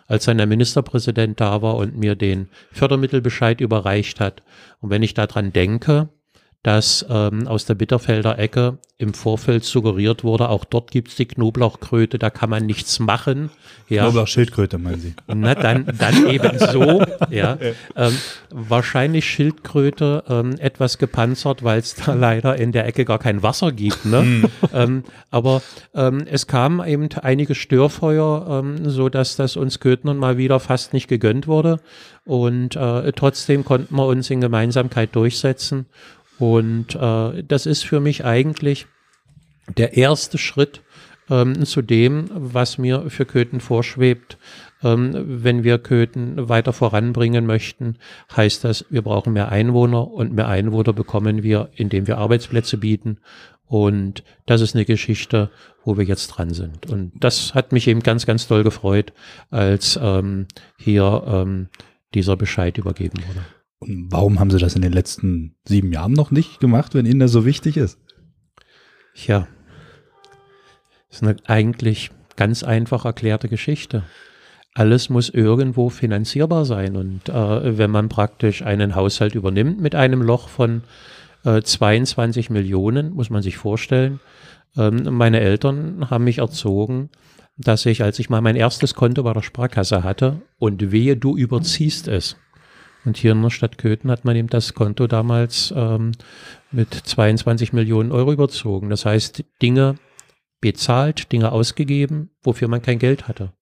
[0.06, 4.42] Als dann der Ministerpräsident da war und mir den Fördermittelbescheid überreicht hat,
[4.80, 6.08] und wenn ich daran denke,
[6.62, 12.18] dass ähm, aus der Bitterfelder Ecke im Vorfeld suggeriert wurde, auch dort gibt's die Knoblauchkröte,
[12.18, 13.48] da kann man nichts machen.
[13.88, 14.02] Ja.
[14.02, 15.14] Knoblauchschildkröte, meinen Sie?
[15.26, 17.02] Na, dann, dann eben so.
[17.30, 17.56] ja.
[17.96, 18.14] Ähm,
[18.50, 23.72] wahrscheinlich Schildkröte ähm, etwas gepanzert, weil es da leider in der Ecke gar kein Wasser
[23.72, 24.04] gibt.
[24.04, 24.20] Ne?
[24.20, 24.44] Hm.
[24.74, 25.62] ähm, aber
[25.94, 30.92] ähm, es kamen eben einige Störfeuer, ähm, so dass das uns Köthnern mal wieder fast
[30.92, 31.80] nicht gegönnt wurde.
[32.24, 35.86] Und äh, trotzdem konnten wir uns in Gemeinsamkeit durchsetzen.
[36.40, 38.86] Und äh, das ist für mich eigentlich
[39.76, 40.80] der erste Schritt
[41.28, 44.38] ähm, zu dem, was mir für Köthen vorschwebt.
[44.82, 47.98] Ähm, wenn wir Köthen weiter voranbringen möchten,
[48.34, 53.18] heißt das, wir brauchen mehr Einwohner und mehr Einwohner bekommen wir, indem wir Arbeitsplätze bieten.
[53.66, 55.50] Und das ist eine Geschichte,
[55.84, 56.90] wo wir jetzt dran sind.
[56.90, 59.12] Und das hat mich eben ganz, ganz toll gefreut,
[59.50, 60.46] als ähm,
[60.78, 61.68] hier ähm,
[62.14, 63.44] dieser Bescheid übergeben wurde.
[63.80, 67.20] Und warum haben Sie das in den letzten sieben Jahren noch nicht gemacht, wenn Ihnen
[67.20, 67.98] das so wichtig ist?
[69.14, 69.48] Ja,
[71.08, 74.04] das ist eine eigentlich ganz einfach erklärte Geschichte.
[74.74, 76.96] Alles muss irgendwo finanzierbar sein.
[76.96, 80.82] Und äh, wenn man praktisch einen Haushalt übernimmt mit einem Loch von
[81.44, 84.20] äh, 22 Millionen, muss man sich vorstellen,
[84.76, 87.10] ähm, meine Eltern haben mich erzogen,
[87.56, 91.36] dass ich, als ich mal mein erstes Konto bei der Sparkasse hatte und wehe, du
[91.36, 92.36] überziehst es,
[93.04, 96.12] und hier in der Stadt Köthen hat man eben das Konto damals ähm,
[96.70, 98.90] mit 22 Millionen Euro überzogen.
[98.90, 99.96] Das heißt, Dinge
[100.60, 103.52] bezahlt, Dinge ausgegeben, wofür man kein Geld hatte.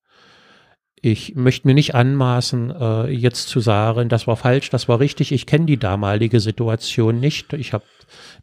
[1.00, 5.30] Ich möchte mir nicht anmaßen, äh, jetzt zu sagen, das war falsch, das war richtig.
[5.30, 7.52] Ich kenne die damalige Situation nicht.
[7.52, 7.84] Ich habe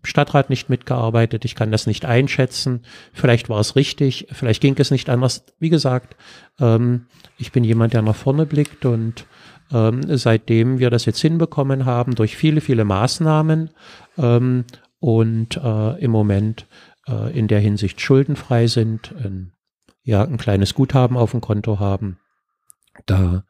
[0.02, 1.44] im Stadtrat nicht mitgearbeitet.
[1.44, 2.84] Ich kann das nicht einschätzen.
[3.12, 5.46] Vielleicht war es richtig, vielleicht ging es nicht anders.
[5.60, 6.16] Wie gesagt,
[6.60, 9.26] ähm, ich bin jemand, der nach vorne blickt und
[9.72, 13.70] ähm, seitdem wir das jetzt hinbekommen haben, durch viele, viele Maßnahmen
[14.18, 14.66] ähm,
[15.00, 16.68] und äh, im Moment
[17.08, 19.52] äh, in der Hinsicht schuldenfrei sind, ein,
[20.04, 22.18] ja, ein kleines Guthaben auf dem Konto haben,
[23.06, 23.44] da,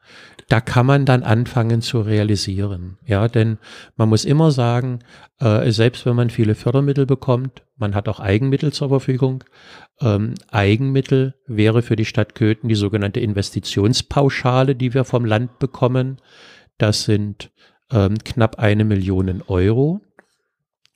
[0.48, 2.98] da kann man dann anfangen zu realisieren.
[3.04, 3.58] Ja, denn
[3.96, 5.00] man muss immer sagen,
[5.40, 9.44] äh, selbst wenn man viele Fördermittel bekommt, man hat auch Eigenmittel zur Verfügung.
[10.00, 16.18] Ähm, Eigenmittel wäre für die Stadt Köthen die sogenannte Investitionspauschale, die wir vom Land bekommen.
[16.78, 17.50] Das sind
[17.90, 20.00] ähm, knapp eine Million Euro.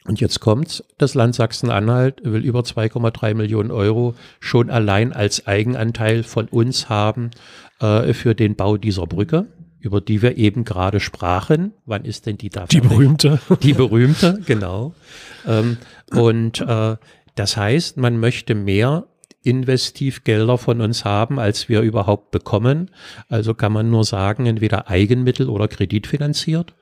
[0.07, 6.23] Und jetzt kommt's, das Land Sachsen-Anhalt will über 2,3 Millionen Euro schon allein als Eigenanteil
[6.23, 7.31] von uns haben
[7.81, 9.47] äh, für den Bau dieser Brücke,
[9.81, 11.73] über die wir eben gerade sprachen.
[11.87, 12.67] Wann ist denn die da?
[12.67, 13.41] Die berühmte.
[13.63, 14.95] Die berühmte, genau.
[15.47, 15.79] Ähm,
[16.13, 16.97] und äh,
[17.35, 19.07] das heißt, man möchte mehr
[19.43, 22.91] Investivgelder von uns haben, als wir überhaupt bekommen.
[23.29, 26.75] Also kann man nur sagen, entweder Eigenmittel oder kreditfinanziert.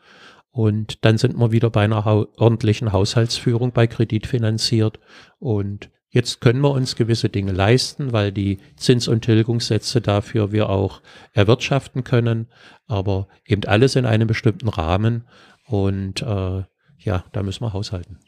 [0.50, 4.98] Und dann sind wir wieder bei einer ordentlichen Haushaltsführung bei Kredit finanziert.
[5.38, 10.68] Und jetzt können wir uns gewisse Dinge leisten, weil die Zins- und Tilgungssätze dafür wir
[10.68, 11.00] auch
[11.32, 12.48] erwirtschaften können.
[12.86, 15.24] Aber eben alles in einem bestimmten Rahmen.
[15.66, 16.62] Und äh,
[16.98, 18.18] ja, da müssen wir haushalten.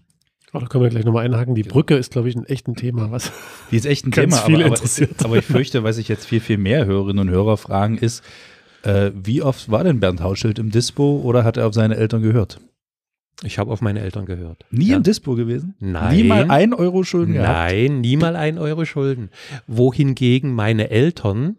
[0.52, 1.54] Oh, da können wir gleich nochmal einhaken.
[1.54, 3.10] Die Brücke ist, glaube ich, ein echt ein Thema.
[3.12, 3.30] Was
[3.70, 4.80] die ist echt ein Thema, aber, aber,
[5.24, 8.24] aber, ich fürchte, was ich jetzt viel, viel mehr Hörerinnen und Hörer fragen, ist,
[8.82, 12.22] äh, wie oft war denn Bernd Hauschild im Dispo oder hat er auf seine Eltern
[12.22, 12.60] gehört?
[13.42, 14.64] Ich habe auf meine Eltern gehört.
[14.70, 14.96] Nie ja.
[14.96, 15.74] im Dispo gewesen?
[15.80, 16.16] Nein.
[16.16, 17.48] Nie mal ein Euro Schulden gehabt?
[17.48, 19.30] Nein, nie mal ein Euro Schulden.
[19.66, 21.56] Wohingegen meine Eltern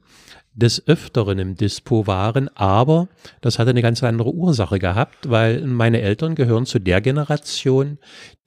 [0.53, 3.07] des Öfteren im Dispo waren, aber
[3.39, 7.99] das hatte eine ganz andere Ursache gehabt, weil meine Eltern gehören zu der Generation,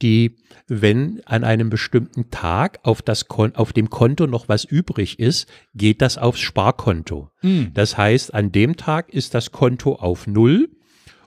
[0.03, 0.37] die,
[0.69, 5.49] wenn an einem bestimmten Tag auf, das Kon auf dem Konto noch was übrig ist,
[5.75, 7.31] geht das aufs Sparkonto.
[7.41, 7.71] Mhm.
[7.73, 10.69] Das heißt, an dem Tag ist das Konto auf Null,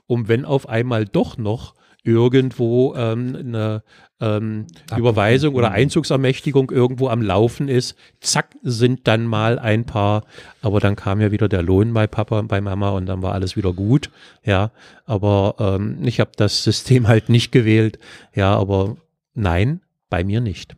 [0.06, 1.74] um wenn auf einmal doch noch
[2.08, 3.82] irgendwo ähm, eine
[4.20, 4.66] ähm,
[4.96, 10.24] Überweisung oder Einzugsermächtigung irgendwo am Laufen ist, zack, sind dann mal ein paar,
[10.62, 13.32] aber dann kam ja wieder der Lohn bei Papa und bei Mama und dann war
[13.34, 14.10] alles wieder gut,
[14.44, 14.72] ja,
[15.04, 17.98] aber ähm, ich habe das System halt nicht gewählt,
[18.34, 18.96] ja, aber
[19.34, 20.74] nein, bei mir nicht.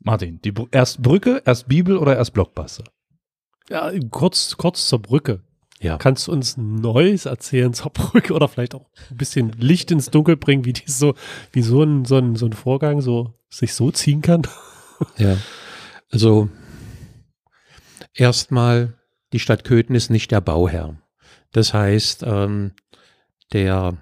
[0.00, 2.84] Martin, die, Br- erst Brücke, erst Bibel oder erst Blockbuster?
[3.68, 5.42] Ja, kurz, kurz zur Brücke.
[5.80, 5.96] Ja.
[5.96, 10.36] Kannst du uns Neues erzählen zur Brücke oder vielleicht auch ein bisschen Licht ins Dunkel
[10.36, 11.14] bringen, wie die so,
[11.52, 14.42] wie so ein, so ein, so ein Vorgang so sich so ziehen kann?
[15.16, 15.38] Ja,
[16.10, 16.50] also
[18.12, 18.98] erstmal,
[19.32, 21.00] die Stadt Köthen ist nicht der Bauherr.
[21.52, 22.72] Das heißt, ähm,
[23.52, 23.96] der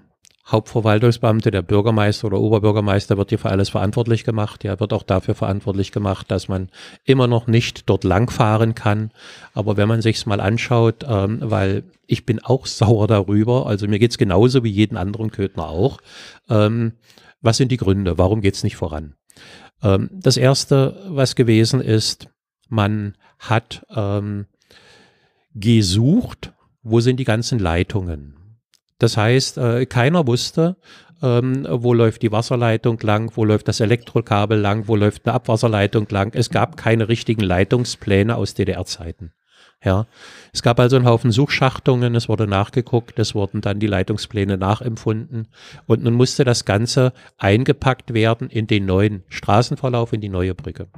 [0.51, 4.65] Hauptverwaltungsbeamte, der Bürgermeister oder Oberbürgermeister wird hier für alles verantwortlich gemacht.
[4.65, 6.69] Er wird auch dafür verantwortlich gemacht, dass man
[7.03, 9.11] immer noch nicht dort langfahren kann.
[9.53, 13.99] Aber wenn man sich's mal anschaut, ähm, weil ich bin auch sauer darüber, also mir
[13.99, 15.99] geht's genauso wie jeden anderen Köthner auch.
[16.49, 16.93] Ähm,
[17.41, 18.17] was sind die Gründe?
[18.17, 19.13] Warum geht's nicht voran?
[19.83, 22.27] Ähm, das erste, was gewesen ist,
[22.69, 24.47] man hat ähm,
[25.53, 28.38] gesucht, wo sind die ganzen Leitungen.
[28.99, 30.77] Das heißt, äh, keiner wusste,
[31.21, 36.07] ähm, wo läuft die Wasserleitung lang, wo läuft das Elektrokabel lang, wo läuft eine Abwasserleitung
[36.09, 36.33] lang.
[36.33, 39.31] Es gab keine richtigen Leitungspläne aus DDR-Zeiten.
[39.83, 40.07] Ja,
[40.51, 45.47] es gab also einen Haufen Suchschachtungen, es wurde nachgeguckt, es wurden dann die Leitungspläne nachempfunden
[45.85, 50.89] und nun musste das Ganze eingepackt werden in den neuen Straßenverlauf, in die neue Brücke.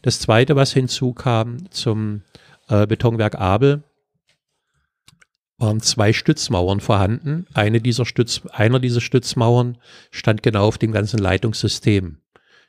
[0.00, 2.22] Das zweite, was hinzukam zum
[2.68, 3.82] äh, Betonwerk Abel,
[5.58, 7.46] waren zwei Stützmauern vorhanden.
[7.54, 9.78] Eine dieser Stütz, einer dieser Stützmauern
[10.10, 12.18] stand genau auf dem ganzen Leitungssystem.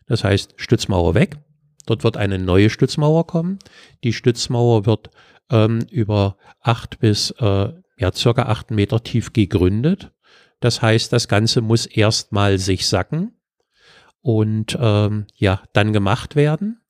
[0.06, 1.38] Das heißt, Stützmauer weg.
[1.86, 3.60] Dort wird eine neue Stützmauer kommen.
[4.04, 5.10] Die Stützmauer wird
[5.50, 10.12] ähm, über acht bis äh, ja, circa acht Meter tief gegründet.
[10.60, 13.34] Das heißt, das Ganze muss erstmal sich sacken
[14.22, 16.82] und ähm, ja, dann gemacht werden.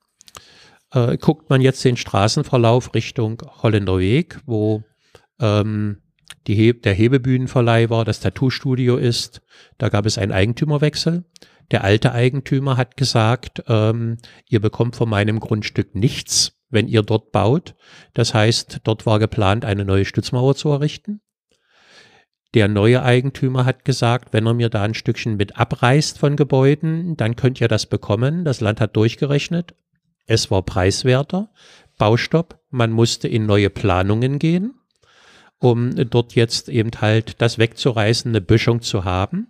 [0.92, 4.84] Äh, guckt man jetzt den Straßenverlauf Richtung Holländer Weg, wo
[5.40, 6.02] ähm,
[6.56, 9.42] He der Hebebühnenverleih war, das Tattoo-Studio ist.
[9.78, 11.26] Da gab es einen Eigentümerwechsel.
[11.72, 17.32] Der alte Eigentümer hat gesagt, ähm, ihr bekommt von meinem Grundstück nichts, wenn ihr dort
[17.32, 17.76] baut.
[18.14, 21.22] Das heißt, dort war geplant, eine neue Stützmauer zu errichten.
[22.54, 27.18] Der neue Eigentümer hat gesagt, wenn er mir da ein Stückchen mit abreißt von Gebäuden,
[27.18, 28.46] dann könnt ihr das bekommen.
[28.46, 29.76] Das Land hat durchgerechnet.
[30.26, 31.52] Es war preiswerter.
[31.98, 32.62] Baustopp.
[32.70, 34.77] Man musste in neue Planungen gehen
[35.60, 39.48] um dort jetzt eben halt das wegzureißen, eine Böschung zu haben.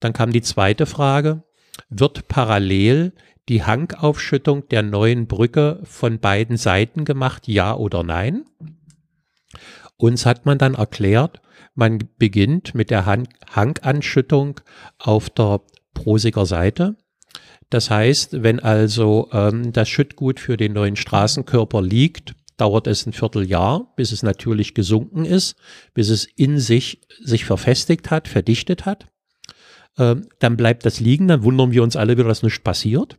[0.00, 1.42] Dann kam die zweite Frage,
[1.88, 3.12] wird parallel
[3.48, 8.44] die Hangaufschüttung der neuen Brücke von beiden Seiten gemacht, ja oder nein?
[9.96, 11.40] Uns hat man dann erklärt,
[11.74, 14.60] man beginnt mit der Han Hanganschüttung
[14.98, 15.60] auf der
[15.92, 16.96] Prosiger Seite.
[17.70, 23.12] Das heißt, wenn also ähm, das Schüttgut für den neuen Straßenkörper liegt, dauert es ein
[23.12, 25.56] Vierteljahr, bis es natürlich gesunken ist,
[25.92, 29.08] bis es in sich sich verfestigt hat, verdichtet hat.
[29.98, 33.18] Ähm, dann bleibt das liegen, dann wundern wir uns alle wieder, dass nichts passiert.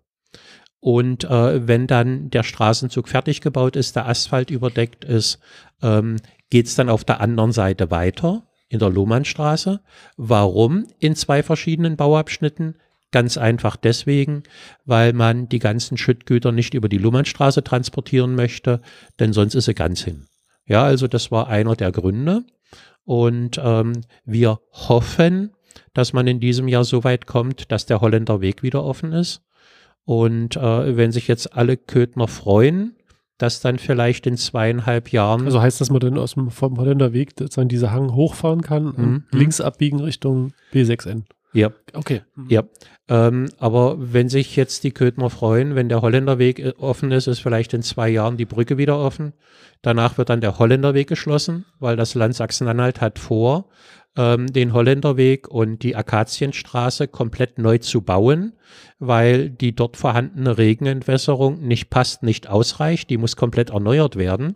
[0.80, 5.40] Und äh, wenn dann der Straßenzug fertig gebaut ist, der Asphalt überdeckt ist,
[5.82, 6.18] ähm,
[6.50, 9.82] geht es dann auf der anderen Seite weiter in der Lohmannstraße.
[10.18, 12.78] Warum in zwei verschiedenen Bauabschnitten?
[13.16, 14.44] Ganz einfach deswegen,
[14.84, 18.82] weil man die ganzen Schüttgüter nicht über die Luhmannstraße transportieren möchte,
[19.22, 20.26] denn sonst ist sie ganz hin.
[20.66, 22.44] Ja, also das war einer der Gründe.
[23.06, 25.52] Und ähm, wir hoffen,
[25.94, 29.42] dass man in diesem Jahr so weit kommt, dass der Holländer Weg wieder offen ist.
[30.04, 32.98] Und äh, wenn sich jetzt alle Köthner freuen,
[33.38, 35.46] dass dann vielleicht in zweieinhalb Jahren.
[35.46, 38.88] Also heißt das, man dann aus dem vom Holländer Weg sozusagen diese Hang hochfahren kann
[38.92, 39.24] und Mhm.
[39.32, 41.24] links abbiegen Richtung B6N.
[41.56, 42.22] Ja, Okay.
[42.50, 42.64] Ja,
[43.08, 47.40] ähm, aber wenn sich jetzt die Köthner freuen, wenn der Holländerweg äh, offen ist, ist
[47.40, 49.34] vielleicht in zwei Jahren die Brücke wieder offen.
[49.82, 53.70] Danach wird dann der Holländerweg geschlossen, weil das Land Sachsen-Anhalt hat vor,
[54.18, 58.54] ähm, den Holländerweg und die Akazienstraße komplett neu zu bauen,
[59.08, 63.10] weil die dort vorhandene Regenentwässerung nicht passt, nicht ausreicht.
[63.10, 64.56] Die muss komplett erneuert werden.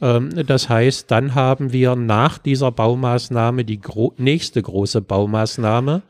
[0.00, 6.02] Ähm, das heißt, dann haben wir nach dieser Baumaßnahme die gro nächste große Baumaßnahme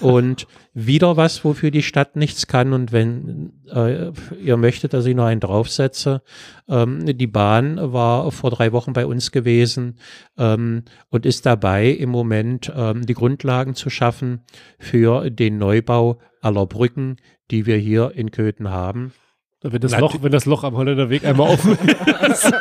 [0.00, 2.72] und wieder was, wofür die Stadt nichts kann.
[2.72, 4.10] Und wenn äh,
[4.42, 6.22] ihr möchtet, dass ich noch einen draufsetze,
[6.68, 9.96] ähm, die Bahn war vor drei Wochen bei uns gewesen
[10.36, 14.40] ähm, und ist dabei, im Moment ähm, die Grundlagen zu schaffen
[14.78, 17.16] für den Neubau aller Brücken,
[17.50, 19.12] die wir hier in Köthen haben.
[19.60, 21.76] Wenn das, Loch, wenn das Loch am Holländer Weg einmal offen
[22.30, 22.52] ist.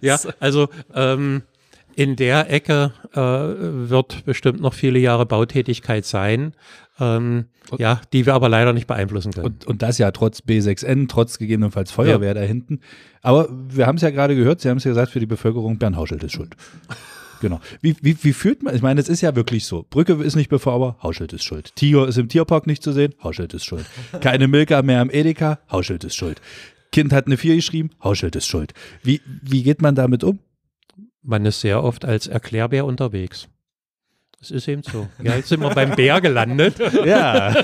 [0.00, 1.42] Ja, also ähm,
[1.94, 3.18] in der Ecke äh,
[3.88, 6.54] wird bestimmt noch viele Jahre Bautätigkeit sein,
[6.98, 7.46] ähm,
[7.78, 9.46] ja, die wir aber leider nicht beeinflussen können.
[9.46, 12.80] Und, und das ja trotz B6N, trotz gegebenenfalls Feuerwehr da hinten.
[13.22, 15.78] Aber wir haben es ja gerade gehört, Sie haben es ja gesagt, für die Bevölkerung,
[15.78, 16.56] Bernd Hauschild ist schuld.
[17.40, 17.60] Genau.
[17.80, 19.84] Wie, wie, wie fühlt man, ich meine, es ist ja wirklich so.
[19.88, 21.74] Brücke ist nicht befahrbar, Hauschild ist schuld.
[21.76, 23.84] Tiger ist im Tierpark nicht zu sehen, Hauschild ist schuld.
[24.20, 26.40] Keine Milka mehr am Edeka, Hauschild ist schuld.
[26.92, 28.72] Kind hat eine 4 geschrieben, Hauschild ist schuld.
[29.02, 30.38] Wie, wie geht man damit um?
[31.22, 33.48] Man ist sehr oft als Erklärbär unterwegs.
[34.38, 35.08] Das ist eben so.
[35.22, 36.74] Ja, jetzt sind wir beim Bär gelandet.
[37.06, 37.54] Ja.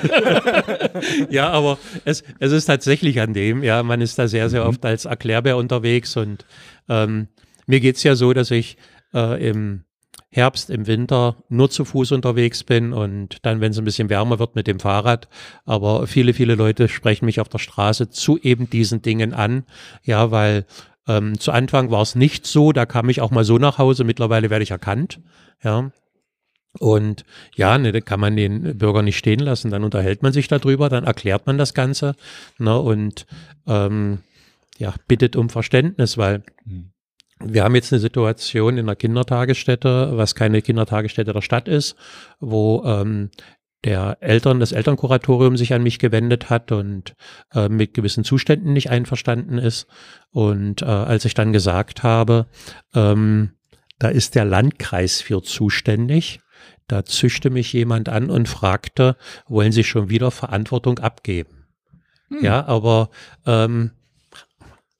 [1.30, 4.68] ja, aber es, es ist tatsächlich an dem, ja, man ist da sehr, sehr Mhm.
[4.68, 6.44] oft als Erklärbär unterwegs und
[6.88, 7.28] ähm,
[7.66, 8.76] mir geht's ja so, dass ich
[9.14, 9.84] äh, im
[10.32, 14.38] Herbst, im Winter nur zu Fuß unterwegs bin und dann, wenn es ein bisschen wärmer
[14.38, 15.28] wird, mit dem Fahrrad.
[15.64, 19.64] Aber viele, viele Leute sprechen mich auf der Straße zu eben diesen Dingen an.
[20.04, 20.66] Ja, weil
[21.08, 24.04] ähm, zu Anfang war es nicht so, da kam ich auch mal so nach Hause.
[24.04, 25.20] Mittlerweile werde ich erkannt.
[25.64, 25.90] Ja,
[26.78, 27.24] und
[27.56, 29.72] ja, ne, da kann man den Bürger nicht stehen lassen.
[29.72, 32.14] Dann unterhält man sich darüber, dann erklärt man das Ganze
[32.58, 33.26] ne, und
[33.66, 34.20] ähm,
[34.78, 36.92] ja, bittet um Verständnis, weil Mhm.
[37.42, 41.96] Wir haben jetzt eine Situation in einer Kindertagesstätte, was keine Kindertagesstätte der Stadt ist,
[42.38, 43.30] wo ähm,
[43.84, 47.14] der Eltern, das Elternkuratorium sich an mich gewendet hat und
[47.54, 49.86] äh, mit gewissen Zuständen nicht einverstanden ist.
[50.30, 52.46] Und äh, als ich dann gesagt habe,
[52.94, 53.52] ähm,
[53.98, 56.40] da ist der Landkreis für zuständig,
[56.88, 61.66] da zischte mich jemand an und fragte, wollen Sie schon wieder Verantwortung abgeben?
[62.42, 63.10] Ja, aber
[63.46, 63.92] ähm,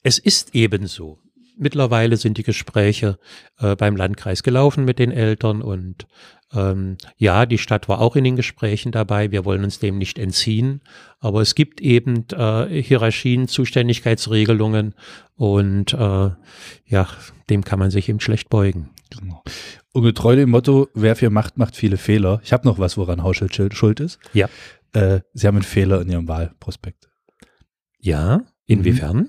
[0.03, 1.19] es ist eben so.
[1.61, 3.19] Mittlerweile sind die Gespräche
[3.59, 6.07] äh, beim Landkreis gelaufen mit den Eltern und
[6.53, 9.31] ähm, ja, die Stadt war auch in den Gesprächen dabei.
[9.31, 10.81] Wir wollen uns dem nicht entziehen,
[11.21, 14.95] aber es gibt eben äh, Hierarchien, Zuständigkeitsregelungen
[15.37, 16.31] und äh,
[16.87, 17.09] ja,
[17.51, 18.91] dem kann man sich eben schlecht beugen.
[19.11, 19.43] Genau.
[19.93, 22.41] Und getreu dem Motto, wer viel macht, macht viele Fehler.
[22.43, 24.19] Ich habe noch was, woran Hauschild schuld- ist.
[24.33, 24.49] Ja.
[24.93, 27.09] Äh, Sie haben einen Fehler in Ihrem Wahlprospekt.
[27.99, 29.29] Ja, inwiefern?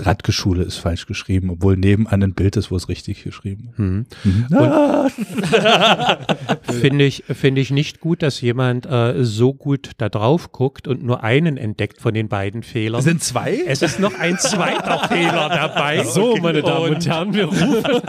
[0.00, 3.78] Radgeschule ist falsch geschrieben, obwohl nebenan ein Bild ist, wo es richtig geschrieben ist.
[3.78, 4.06] Hm.
[4.24, 4.46] Mhm.
[4.56, 5.08] Ah.
[6.80, 11.04] Finde ich, finde ich nicht gut, dass jemand äh, so gut da drauf guckt und
[11.04, 13.02] nur einen entdeckt von den beiden Fehlern.
[13.02, 13.62] Sind zwei?
[13.66, 16.02] es ist noch ein zweiter Fehler dabei.
[16.02, 18.02] So, meine Damen und Herren, wir rufen.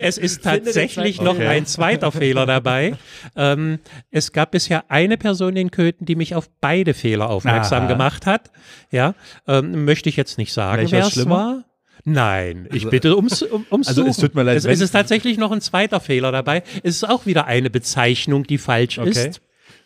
[0.00, 1.50] Es ist tatsächlich noch Fehler.
[1.50, 2.96] ein zweiter Fehler dabei.
[3.36, 3.78] Ähm,
[4.10, 7.88] es gab bisher eine Person in Köthen, die mich auf beide Fehler aufmerksam Aha.
[7.88, 8.50] gemacht hat.
[8.90, 9.14] Ja,
[9.46, 11.30] ähm, möchte ich jetzt nicht sagen, Welcher es schlimmer?
[11.34, 11.64] war.
[12.06, 14.28] Nein, ich Also- bitte ums, um, ums Also es Suchen.
[14.28, 16.62] tut mir leid, Es, es ist tatsächlich noch ein zweiter Fehler dabei.
[16.82, 19.10] Es ist auch wieder eine Bezeichnung, die falsch Okay.
[19.28, 19.40] ist.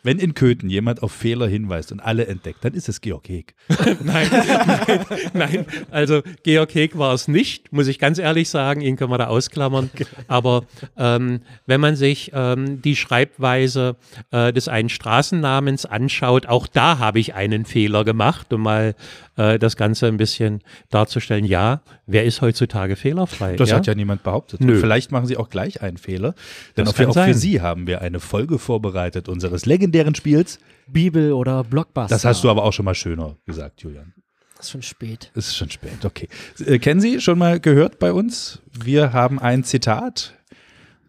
[0.05, 3.55] Wenn in Köthen jemand auf Fehler hinweist und alle entdeckt, dann ist es Georg Heg.
[4.05, 5.01] Nein, nein,
[5.35, 5.67] nein.
[5.91, 8.81] Also Georg Heg war es nicht, muss ich ganz ehrlich sagen.
[8.81, 9.91] Ihn können wir da ausklammern.
[10.29, 10.65] Aber
[10.97, 13.97] ähm, wenn man sich ähm, die Schreibweise
[14.31, 18.95] äh, des einen Straßennamens anschaut, auch da habe ich einen Fehler gemacht, um mal
[19.39, 21.45] äh, das Ganze ein bisschen darzustellen.
[21.45, 23.57] Ja, wer ist heutzutage fehlerfrei?
[23.57, 23.77] Das ja?
[23.77, 24.61] hat ja niemand behauptet.
[24.61, 24.75] Nö.
[24.75, 26.35] Und vielleicht machen Sie auch gleich einen Fehler,
[26.77, 27.35] denn Das auch, für, auch für.
[27.35, 30.59] Sie haben wir eine Folge vorbereitet unseres legendären Spiels.
[30.89, 32.15] Bibel oder Blockbuster.
[32.15, 34.15] Das hast du aber auch schon mal schöner gesagt, Julian.
[34.57, 35.31] Das ist schon spät.
[35.35, 36.29] Es ist schon spät, okay.
[36.65, 38.61] Äh, kennen Sie schon mal gehört bei uns?
[38.83, 40.35] Wir haben ein Zitat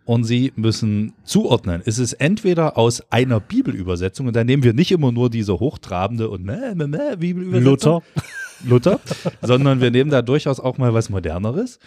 [0.09, 1.83] und Sie müssen zuordnen.
[1.85, 6.31] Es ist entweder aus einer Bibelübersetzung und da nehmen wir nicht immer nur diese hochtrabende
[6.31, 8.01] und mäh, mäh, mäh Bibelübersetzung.
[8.63, 8.97] Luther.
[8.97, 8.99] Luther,
[9.43, 11.77] sondern wir nehmen da durchaus auch mal was Moderneres.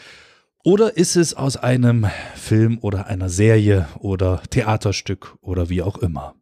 [0.62, 2.06] Oder ist es aus einem
[2.36, 6.36] Film oder einer Serie oder Theaterstück oder wie auch immer?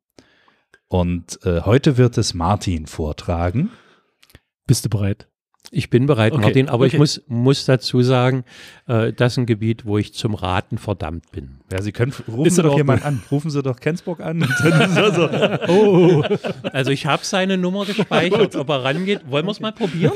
[0.88, 3.70] Und äh, heute wird es Martin vortragen.
[4.66, 5.29] Bist du bereit?
[5.72, 6.94] Ich bin bereit, Okay, Martin, aber okay.
[6.94, 8.44] ich muss, muss dazu sagen,
[8.88, 11.58] äh, das ist ein Gebiet, wo ich zum Raten verdammt bin.
[11.70, 13.22] Ja, Sie können, rufen Ist Sie doch jemanden an.
[13.30, 14.42] Rufen Sie doch Kensburg an.
[14.42, 15.28] Und dann ist er so.
[15.68, 16.24] Oh,
[16.72, 19.20] Also ich habe seine Nummer gespeichert, ob er rangeht.
[19.30, 20.12] Wollen wir es mal probieren?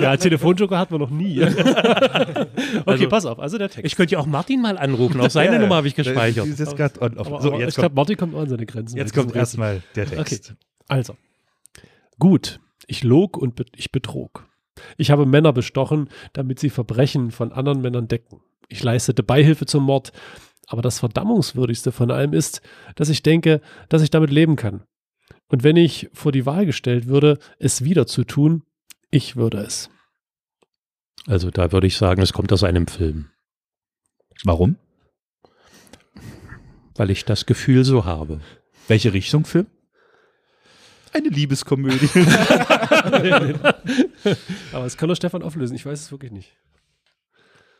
[0.00, 1.42] ja, Telefonjoker hatten wir noch nie.
[1.42, 2.46] okay,
[2.86, 3.84] Also- pass auf, also der Text.
[3.84, 5.20] Ich könnte ja auch Martin mal anrufen.
[5.20, 6.46] Auch seine Ja, Nummer habe ich gespeichert.
[6.46, 7.26] ist jetzt on off.
[7.26, 8.96] aber, So, aber jetzt ich glaube, kommt, Martin kommt an seine Grenzen.
[8.96, 10.54] jetzt kommt erstmal der Text.
[10.88, 11.14] Also,
[12.18, 14.48] gut, ich log und be ich betrog.
[14.96, 18.40] Ich habe Männer bestochen, damit sie Verbrechen von anderen Männern decken.
[18.68, 20.12] Ich leistete Beihilfe zum Mord,
[20.66, 22.60] aber das Verdammungswürdigste von allem ist,
[22.96, 24.82] dass ich denke, dass ich damit leben kann.
[25.48, 28.64] Und wenn ich vor die Wahl gestellt würde, es wieder zu tun,
[29.10, 29.90] ich würde es.
[31.26, 33.30] Also da würde ich sagen, es kommt aus einem Film,
[34.44, 34.76] Warum?
[36.94, 38.40] weil ich das Gefühl so habe.
[38.88, 39.66] Welche Richtung Film?
[41.16, 42.08] Eine Liebeskomödie.
[44.72, 46.56] Aber es kann doch Stefan auflösen, ich weiß es wirklich nicht.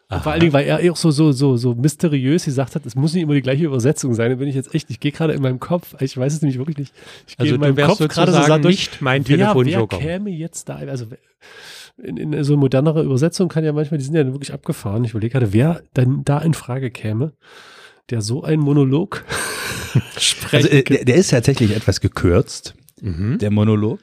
[0.08, 2.94] Vor allen Dingen, weil er eh auch so, so, so, so mysteriös gesagt hat, es
[2.94, 4.30] muss nicht immer die gleiche Übersetzung sein.
[4.30, 6.58] Da bin ich jetzt echt, ich gehe gerade in meinem Kopf, ich weiß es nämlich
[6.58, 6.94] wirklich nicht.
[7.26, 9.46] Ich gehe Also in du meinem wärst Kopf gerade so durch, nicht mein wer, wer
[9.48, 9.98] Telefonjoker.
[9.98, 11.06] käme jetzt da, also
[12.00, 15.02] in, in so modernere Übersetzung kann ja manchmal, die sind ja wirklich abgefahren.
[15.04, 17.32] Ich überlege gerade, wer denn da in Frage käme,
[18.10, 19.24] der so einen Monolog
[20.18, 23.38] sprechen Also äh, der, der ist tatsächlich etwas gekürzt, Mhm.
[23.38, 24.00] der Monolog.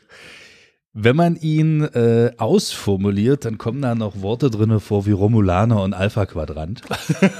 [0.95, 5.95] Wenn man ihn äh, ausformuliert, dann kommen da noch Worte drinne vor wie Romulaner und
[5.95, 6.83] Alpha-Quadrant.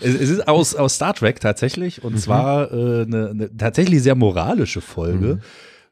[0.00, 4.16] es, es ist aus, aus Star Trek tatsächlich und zwar äh, eine, eine tatsächlich sehr
[4.16, 5.38] moralische Folge,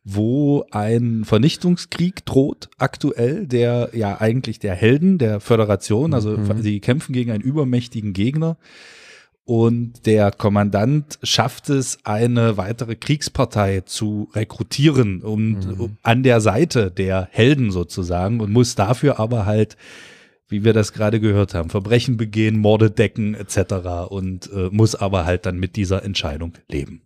[0.03, 7.13] wo ein Vernichtungskrieg droht aktuell, der ja eigentlich der Helden der Föderation, also sie kämpfen
[7.13, 8.57] gegen einen übermächtigen Gegner.
[9.47, 16.91] Und der Kommandant schafft es, eine weitere Kriegspartei zu rekrutieren und um, an der Seite
[16.91, 19.77] der Helden sozusagen und muss dafür aber halt,
[20.49, 24.09] wie wir das gerade gehört haben, Verbrechen begehen, Morde decken etc.
[24.09, 27.04] und äh, muss aber halt dann mit dieser Entscheidung leben.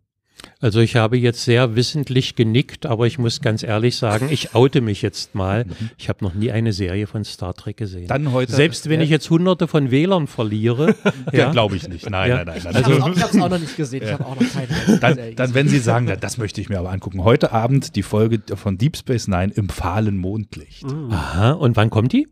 [0.61, 4.81] Also ich habe jetzt sehr wissentlich genickt, aber ich muss ganz ehrlich sagen, ich oute
[4.81, 5.67] mich jetzt mal.
[5.99, 8.09] Ich habe noch nie eine Serie von Star Trek gesehen.
[8.09, 8.53] Dann heute.
[8.53, 10.97] Selbst wenn ich jetzt hunderte von Wählern verliere,
[11.33, 12.11] ja, ja, glaube ich nicht.
[12.11, 12.37] Nein, Ja.
[12.45, 12.61] nein, nein.
[12.65, 12.83] nein.
[12.83, 14.03] Ich Also, habe es auch noch nicht gesehen.
[14.05, 16.79] Ich habe auch noch keine dann, Serie dann, wenn Sie sagen, das möchte ich mir
[16.79, 17.23] aber angucken.
[17.25, 20.85] Heute Abend die Folge von Deep Space Nine im fahlen Mondlicht.
[21.11, 22.27] aha, und wann kommt die?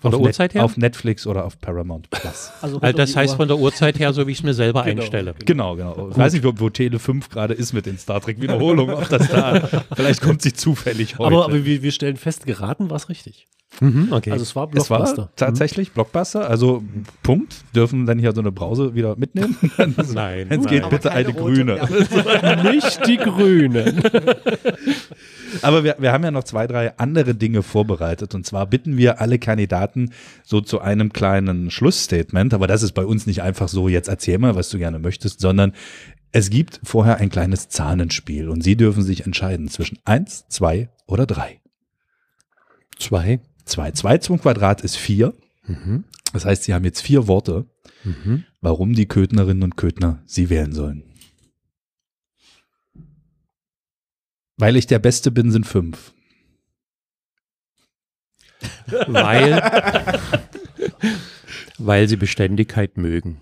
[0.00, 0.64] Von der Uhrzeit her?
[0.64, 2.50] Auf Netflix oder auf Paramount Plus.
[2.62, 3.36] Also Also das heißt Uhr.
[3.36, 5.34] von der Uhrzeit her, so wie ich es mir selber einstelle.
[5.44, 6.10] Genau, genau.
[6.10, 9.08] Ich weiß nicht, wo, wo Tele 5 gerade ist mit den Star Trek Wiederholungen, ob
[9.08, 11.34] das da, vielleicht kommt sie zufällig heute.
[11.34, 13.48] Aber, aber wir, wir stellen fest, geraten war es richtig.
[13.80, 14.32] Mhm, okay.
[14.32, 15.30] Also es war es war Blockbuster.
[15.36, 16.82] tatsächlich Blockbuster, also
[17.22, 17.56] Punkt.
[17.74, 19.56] Dürfen dann hier so eine Brause wieder mitnehmen?
[20.14, 21.74] Nein, Es geht bitte eine rote grüne.
[21.74, 22.62] mehr.
[22.72, 24.02] Nicht die Grünen.
[25.62, 28.34] Aber wir, wir haben ja noch zwei, drei andere Dinge vorbereitet.
[28.34, 30.10] Und zwar bitten wir alle Kandidaten
[30.44, 32.54] so zu einem kleinen Schlussstatement.
[32.54, 35.40] Aber das ist bei uns nicht einfach so, jetzt erzähl mal, was du gerne möchtest,
[35.40, 35.72] sondern
[36.32, 38.48] es gibt vorher ein kleines Zahnenspiel.
[38.48, 41.60] Und Sie dürfen sich entscheiden zwischen eins, zwei oder drei.
[42.98, 43.40] Zwei.
[43.68, 43.90] Zwei.
[43.92, 45.34] Zwei zum Quadrat ist vier.
[45.66, 46.04] Mhm.
[46.32, 47.66] Das heißt, Sie haben jetzt vier Worte,
[48.04, 48.44] Mhm.
[48.60, 51.02] warum die Kötnerinnen und Kötner Sie wählen sollen.
[54.56, 56.12] Weil ich der Beste bin, sind fünf.
[59.06, 59.62] Weil,
[61.78, 63.40] weil sie Beständigkeit mögen.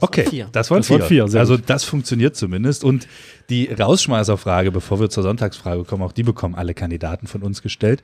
[0.00, 0.48] Das waren Okay, vier.
[0.52, 0.98] das waren Das vier.
[1.00, 2.84] waren vier, also das funktioniert zumindest.
[2.84, 3.06] Und
[3.50, 8.02] die Rausschmeißerfrage, bevor wir zur Sonntagsfrage kommen, auch die bekommen alle Kandidaten von uns gestellt.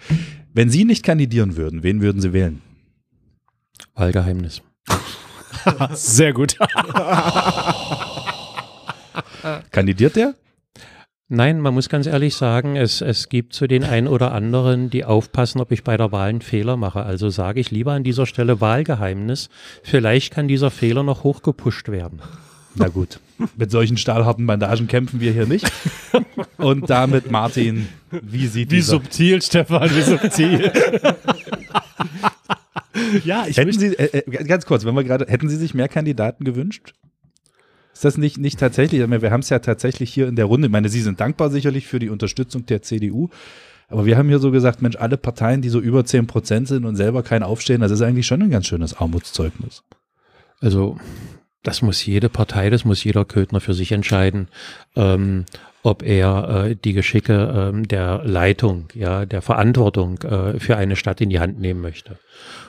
[0.52, 2.60] Wenn Sie nicht kandidieren würden, wen würden Sie wählen?
[3.94, 4.62] Wahlgeheimnis.
[5.92, 6.56] Sehr gut.
[9.70, 10.34] Kandidiert der?
[11.28, 15.04] Nein, man muss ganz ehrlich sagen, es, es gibt zu den einen oder anderen, die
[15.04, 17.02] aufpassen, ob ich bei der Wahl einen Fehler mache.
[17.02, 19.48] Also sage ich lieber an dieser Stelle Wahlgeheimnis.
[19.82, 22.20] Vielleicht kann dieser Fehler noch hochgepusht werden.
[22.74, 23.20] Na gut.
[23.56, 25.70] Mit solchen stahlharten Bandagen kämpfen wir hier nicht.
[26.58, 28.92] Und damit, Martin, wie sieht Wie dieser...
[28.92, 30.72] subtil, Stefan, wie subtil.
[33.24, 35.72] ja, ich Hätten möchte, Sie, äh, äh, ganz kurz, wenn wir gerade, hätten Sie sich
[35.72, 36.92] mehr Kandidaten gewünscht?
[37.94, 39.08] Ist das nicht, nicht tatsächlich?
[39.08, 40.66] Wir haben es ja tatsächlich hier in der Runde.
[40.66, 43.30] Ich meine, Sie sind dankbar sicherlich für die Unterstützung der CDU.
[43.88, 46.84] Aber wir haben hier so gesagt, Mensch, alle Parteien, die so über 10 Prozent sind
[46.84, 49.84] und selber kein Aufstehen, das ist eigentlich schon ein ganz schönes Armutszeugnis.
[50.60, 50.98] Also
[51.62, 54.48] das muss jede Partei, das muss jeder Köthner für sich entscheiden,
[54.96, 55.44] ähm,
[55.82, 61.20] ob er äh, die Geschicke ähm, der Leitung, ja, der Verantwortung äh, für eine Stadt
[61.20, 62.18] in die Hand nehmen möchte.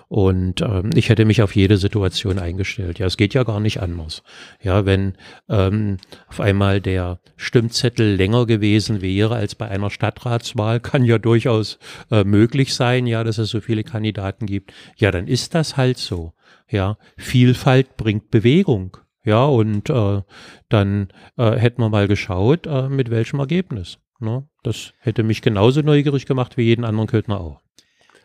[0.08, 3.00] Und ähm, ich hätte mich auf jede Situation eingestellt.
[3.00, 4.24] Ja, es geht ja gar nicht anders.
[4.62, 5.18] Ja, wenn
[5.50, 5.98] ähm,
[6.28, 11.80] auf einmal der Stimmzettel länger gewesen wäre als bei einer Stadtratswahl, kann ja durchaus
[12.12, 14.74] äh, möglich sein, ja, dass es so viele Kandidaten gibt.
[14.98, 16.34] Ja, dann ist das halt so.
[16.70, 18.98] Ja, Vielfalt bringt Bewegung.
[19.24, 20.22] Ja, und äh,
[20.70, 23.98] dann äh, hätten wir mal geschaut, äh, mit welchem Ergebnis.
[24.20, 24.48] Ne?
[24.62, 27.62] Das hätte mich genauso neugierig gemacht wie jeden anderen Köthner auch.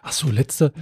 [0.03, 0.73] ach so, letzte,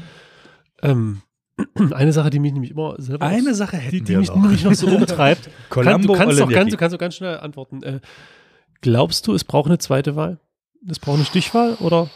[0.83, 1.23] ähm,
[1.93, 4.75] eine Sache, die mich nämlich immer selber Eine Sache hätten die, die wir mich noch.
[4.75, 5.45] so umtreibt.
[5.71, 7.83] Kann, Columbo du, kannst doch ganz, du kannst doch ganz schnell antworten.
[7.83, 8.01] Äh,
[8.81, 10.39] glaubst du, es braucht eine zweite Wahl?
[10.89, 12.09] Es braucht eine Stichwahl oder?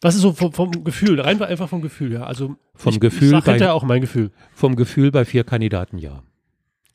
[0.00, 1.20] Was ist so vom, vom Gefühl?
[1.20, 2.24] Rein einfach vom Gefühl, ja.
[2.24, 4.32] Also Vom ich, Gefühl Ich bei- auch mein Gefühl.
[4.54, 6.22] Vom Gefühl bei vier Kandidaten ja.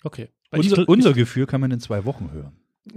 [0.03, 0.29] Okay.
[0.51, 2.53] Ich Unser, gl- unser Gefühl kann man in zwei Wochen hören.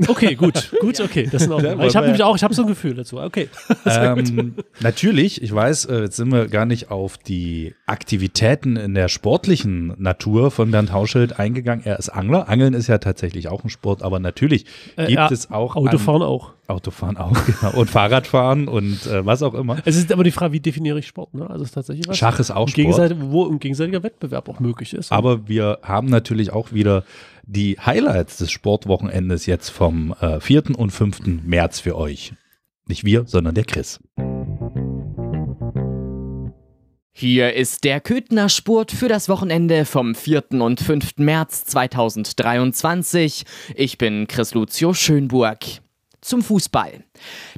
[0.07, 1.29] Okay, gut, gut, okay.
[1.31, 1.49] Das ist.
[1.49, 3.19] Ja, ich habe nämlich auch, ich habe so ein Gefühl dazu.
[3.19, 3.49] Okay.
[3.87, 9.09] Ähm, natürlich, ich weiß, äh, jetzt sind wir gar nicht auf die Aktivitäten in der
[9.09, 11.85] sportlichen Natur von Bernd Hauschild eingegangen.
[11.85, 12.49] Er ist Angler.
[12.49, 14.67] Angeln ist ja tatsächlich auch ein Sport, aber natürlich
[14.97, 16.51] Äh, gibt ja, es auch Autofahren auch.
[16.51, 17.73] An, Autofahren auch, genau.
[17.75, 19.79] Und Fahrradfahren und äh, was auch immer.
[19.85, 21.35] Es ist aber die Frage, wie definiere ich Sport?
[21.35, 21.49] Ne?
[21.49, 22.17] Also es ist tatsächlich was.
[22.17, 23.17] Schach ist auch Sport.
[23.21, 25.11] Wo ein gegenseitiger Wettbewerb auch möglich ist.
[25.11, 27.05] Aber wir haben natürlich auch wieder
[27.47, 30.79] die Highlights des Sportwochenendes jetzt vom äh, 4.
[30.79, 31.43] und 5.
[31.45, 32.33] März für euch.
[32.87, 34.01] Nicht wir, sondern der Chris.
[37.13, 40.53] Hier ist der Köthner Sport für das Wochenende vom 4.
[40.53, 41.19] und 5.
[41.19, 43.45] März 2023.
[43.75, 45.81] Ich bin Chris Lucio Schönburg.
[46.21, 47.05] Zum Fußball.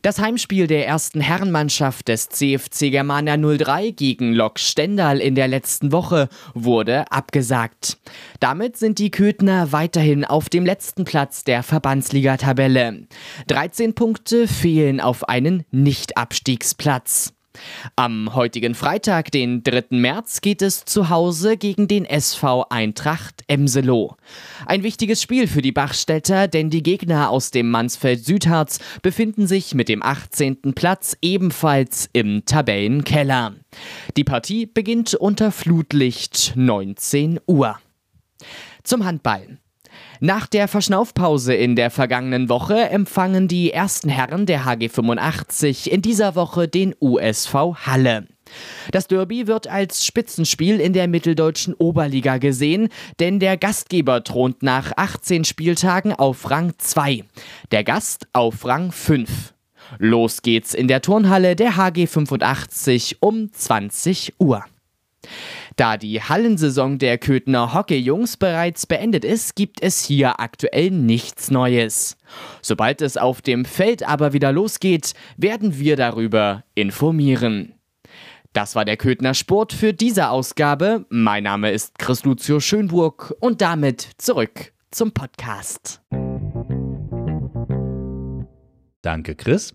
[0.02, 5.90] Das Heimspiel der ersten Herrenmannschaft des CFC Germania 03 gegen Lok Stendal in der letzten
[5.90, 7.98] Woche wurde abgesagt.
[8.38, 13.06] Damit sind die Köthner weiterhin auf dem letzten Platz der Verbandsliga-Tabelle.
[13.48, 17.34] 13 Punkte fehlen auf einen Nicht-Abstiegsplatz.
[17.96, 19.84] Am heutigen Freitag, den 3.
[19.90, 24.16] März, geht es zu Hause gegen den SV Eintracht Emselo.
[24.66, 29.74] Ein wichtiges Spiel für die Bachstädter, denn die Gegner aus dem Mansfeld Südharz befinden sich
[29.74, 30.74] mit dem 18.
[30.74, 33.54] Platz ebenfalls im Tabellenkeller.
[34.16, 37.78] Die Partie beginnt unter Flutlicht 19 Uhr.
[38.82, 39.58] Zum Handball.
[40.24, 46.00] Nach der Verschnaufpause in der vergangenen Woche empfangen die ersten Herren der HG 85 in
[46.00, 47.54] dieser Woche den USV
[47.84, 48.28] Halle.
[48.92, 54.92] Das Derby wird als Spitzenspiel in der mitteldeutschen Oberliga gesehen, denn der Gastgeber thront nach
[54.96, 57.24] 18 Spieltagen auf Rang 2,
[57.72, 59.54] der Gast auf Rang 5.
[59.98, 64.64] Los geht's in der Turnhalle der HG 85 um 20 Uhr.
[65.76, 72.16] Da die Hallensaison der Köthner Hockeyjungs bereits beendet ist, gibt es hier aktuell nichts Neues.
[72.60, 77.74] Sobald es auf dem Feld aber wieder losgeht, werden wir darüber informieren.
[78.52, 81.06] Das war der Köthner Sport für diese Ausgabe.
[81.08, 86.02] Mein Name ist Chris Lucio Schönburg und damit zurück zum Podcast.
[89.00, 89.74] Danke, Chris.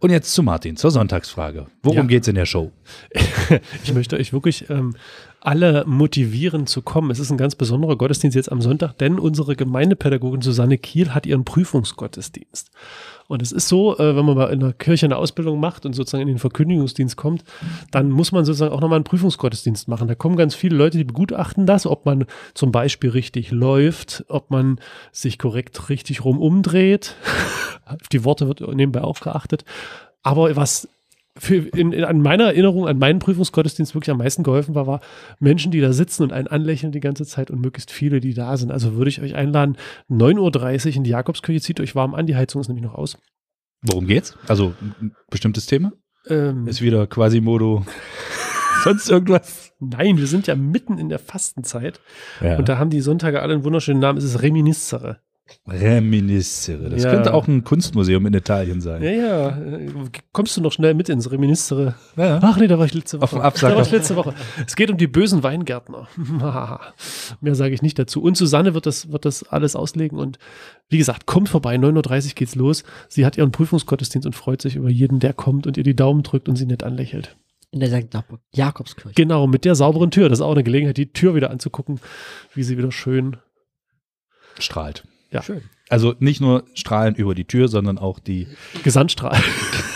[0.00, 1.66] Und jetzt zu Martin, zur Sonntagsfrage.
[1.82, 2.04] Worum Ja.
[2.04, 2.70] geht's in der Show?
[3.82, 4.94] Ich möchte euch wirklich ähm,
[5.40, 7.10] alle motivieren zu kommen.
[7.10, 11.26] Es ist ein ganz besonderer Gottesdienst jetzt am Sonntag, denn unsere Gemeindepädagogin Susanne Kiel hat
[11.26, 12.70] ihren Prüfungsgottesdienst.
[13.28, 15.92] Und es ist so, äh, wenn man mal in der Kirche eine Ausbildung macht und
[15.92, 17.44] sozusagen in den Verkündigungsdienst kommt,
[17.90, 20.08] dann muss man sozusagen auch nochmal einen Prüfungsgottesdienst machen.
[20.08, 22.24] Da kommen ganz viele Leute, die begutachten das, ob man
[22.54, 24.80] zum Beispiel richtig läuft, ob man
[25.12, 27.16] sich korrekt richtig rum umdreht.
[27.84, 29.64] Auf die Worte wird nebenbei auch geachtet.
[30.22, 30.88] Aber was
[31.38, 35.00] für in, in, an meiner Erinnerung, an meinen Prüfungsgottesdienst wirklich am meisten geholfen war, war
[35.38, 38.56] Menschen, die da sitzen und einen anlächeln die ganze Zeit und möglichst viele, die da
[38.56, 38.70] sind.
[38.72, 39.76] Also würde ich euch einladen,
[40.10, 43.16] 9.30 Uhr in die Jakobskirche, zieht euch warm an, die Heizung ist nämlich noch aus.
[43.82, 44.36] Worum geht's?
[44.48, 45.92] Also ein bestimmtes Thema?
[46.28, 47.86] Ähm, Ist wieder Quasimodo.
[48.84, 49.72] Sonst irgendwas?
[49.80, 52.00] nein, wir sind ja mitten in der Fastenzeit
[52.40, 52.56] Ja.
[52.58, 55.20] und da haben die Sonntage alle einen wunderschönen Namen, es ist Reminiscere.
[55.66, 56.88] Reminiscere.
[56.90, 57.10] Das Ja.
[57.10, 59.02] könnte auch ein Kunstmuseum in Italien sein.
[59.02, 59.58] Ja, ja,
[60.32, 61.94] kommst du noch schnell mit ins Reminiscere?
[62.16, 62.38] Ja.
[62.42, 63.40] Ach nee, da war ich letzte Auf Woche.
[63.40, 63.70] dem Absacker.
[63.72, 64.34] Da war ich letzte Woche.
[64.66, 66.08] Es geht um die bösen Weingärtner.
[67.40, 68.22] Mehr sage ich nicht dazu.
[68.22, 70.18] Und Susanne wird das, wird das alles auslegen.
[70.18, 70.38] Und
[70.88, 71.76] wie gesagt, kommt vorbei.
[71.76, 72.84] 9.30 Uhr geht's los.
[73.08, 76.22] Sie hat ihren Prüfungsgottesdienst und freut sich über jeden, der kommt und ihr die Daumen
[76.22, 77.36] drückt und sie nett anlächelt.
[77.70, 78.08] In der St.
[78.54, 79.14] Jakobskirche.
[79.14, 80.30] Genau, mit der sauberen Tür.
[80.30, 82.00] Das ist auch eine Gelegenheit, die Tür wieder anzugucken,
[82.54, 83.36] wie sie wieder schön.
[84.58, 85.04] Strahlt.
[85.30, 85.42] Ja.
[85.42, 85.62] Schön.
[85.88, 88.48] Also nicht nur strahlen über die Tür, sondern auch die,
[88.82, 89.38] Gesandstrahl.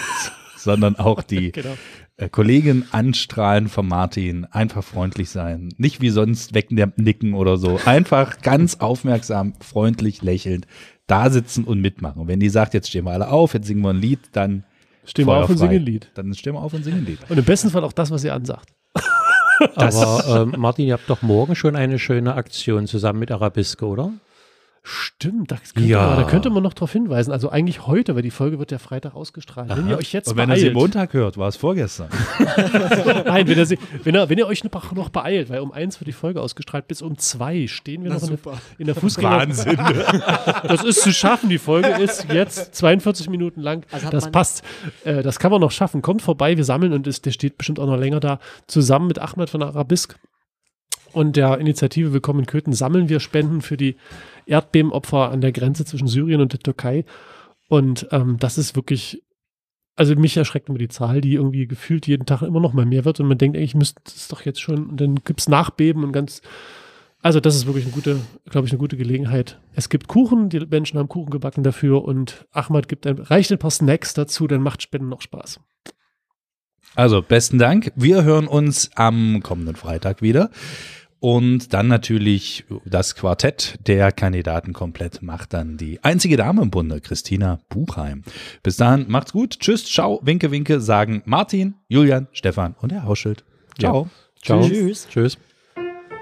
[0.56, 1.76] sondern auch die genau.
[2.16, 4.44] äh, Kollegen anstrahlen von Martin.
[4.46, 5.70] Einfach freundlich sein.
[5.76, 7.80] Nicht wie sonst wegnicken oder so.
[7.84, 10.66] Einfach ganz aufmerksam, freundlich, lächelnd
[11.06, 12.22] da sitzen und mitmachen.
[12.22, 14.64] Und wenn die sagt, jetzt stehen wir alle auf, jetzt singen wir ein Lied, dann
[15.04, 16.10] Stehen wir auf und singen ein Lied.
[16.14, 17.18] Dann stehen wir auf und singen ein Lied.
[17.28, 18.72] Und im besten Fall auch das, was sie ansagt.
[19.74, 24.12] Aber ähm, Martin, ihr habt doch morgen schon eine schöne Aktion zusammen mit Arabiske, oder?
[24.84, 26.08] Stimmt, könnte Ja.
[26.08, 27.30] man, da könnte man noch darauf hinweisen.
[27.30, 29.70] Also eigentlich heute, weil die Folge wird ja Freitag ausgestrahlt.
[29.76, 32.08] Wenn ihr euch jetzt Und wenn er sie beeilt, Montag hört, war es vorgestern.
[33.24, 36.00] nein, wenn ihr, sie, wenn, ihr, wenn ihr euch noch, noch beeilt, weil um eins
[36.00, 38.58] wird die Folge ausgestrahlt, bis um zwei stehen wir Na noch in der, super.
[38.78, 39.46] in der Fußgänger.
[40.66, 41.48] Das ist zu schaffen.
[41.48, 43.86] Die Folge ist jetzt 42 Minuten lang.
[43.92, 44.64] Also das passt.
[45.04, 46.02] Äh, das kann man noch schaffen.
[46.02, 48.40] Kommt vorbei, wir sammeln und es, der steht bestimmt auch noch länger da.
[48.66, 50.18] Zusammen mit Ahmed von Arabisk
[51.12, 53.96] und der Initiative Willkommen in Köthen sammeln wir Spenden für die
[54.46, 57.04] Erdbebenopfer an der Grenze zwischen Syrien und der Türkei.
[57.68, 59.22] Und ähm, das ist wirklich,
[59.96, 63.04] also mich erschreckt immer die Zahl, die irgendwie gefühlt jeden Tag immer noch mal mehr
[63.04, 63.20] wird.
[63.20, 66.12] Und man denkt, eigentlich müsste es doch jetzt schon, und dann gibt es Nachbeben und
[66.12, 66.42] ganz
[67.22, 68.20] Also das ist wirklich eine gute,
[68.50, 69.60] glaube ich, eine gute Gelegenheit.
[69.74, 73.58] Es gibt Kuchen, die Menschen haben Kuchen gebacken dafür und Ahmad gibt ein, reicht ein
[73.58, 75.60] paar Snacks dazu, dann macht Spenden noch Spaß.
[76.94, 77.92] Also, besten Dank.
[77.94, 80.50] Wir hören uns am kommenden Freitag wieder.
[81.22, 87.00] Und dann natürlich das Quartett der Kandidaten komplett macht dann die einzige Dame im Bunde,
[87.00, 88.24] Christina Buchheim.
[88.64, 89.60] Bis dahin, macht's gut.
[89.60, 93.44] Tschüss, ciao, winke, winke, sagen Martin, Julian, Stefan und Herr Hauschild.
[93.78, 94.10] Ciao.
[94.42, 94.68] Ciao.
[94.68, 95.06] Tschüss.
[95.08, 95.38] Tschüss.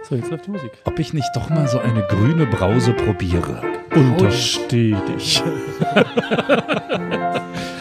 [0.06, 0.72] So, jetzt läuft die Musik.
[0.84, 3.62] Ob ich nicht doch mal so eine grüne Brause probiere.
[3.94, 5.42] Untersteh dich.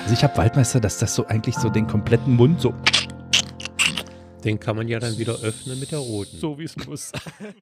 [0.09, 2.73] Also ich habe Waldmeister, dass das so eigentlich so den kompletten Mund so
[4.43, 6.37] Den kann man ja dann wieder öffnen mit der roten.
[6.37, 7.11] So wie es muss.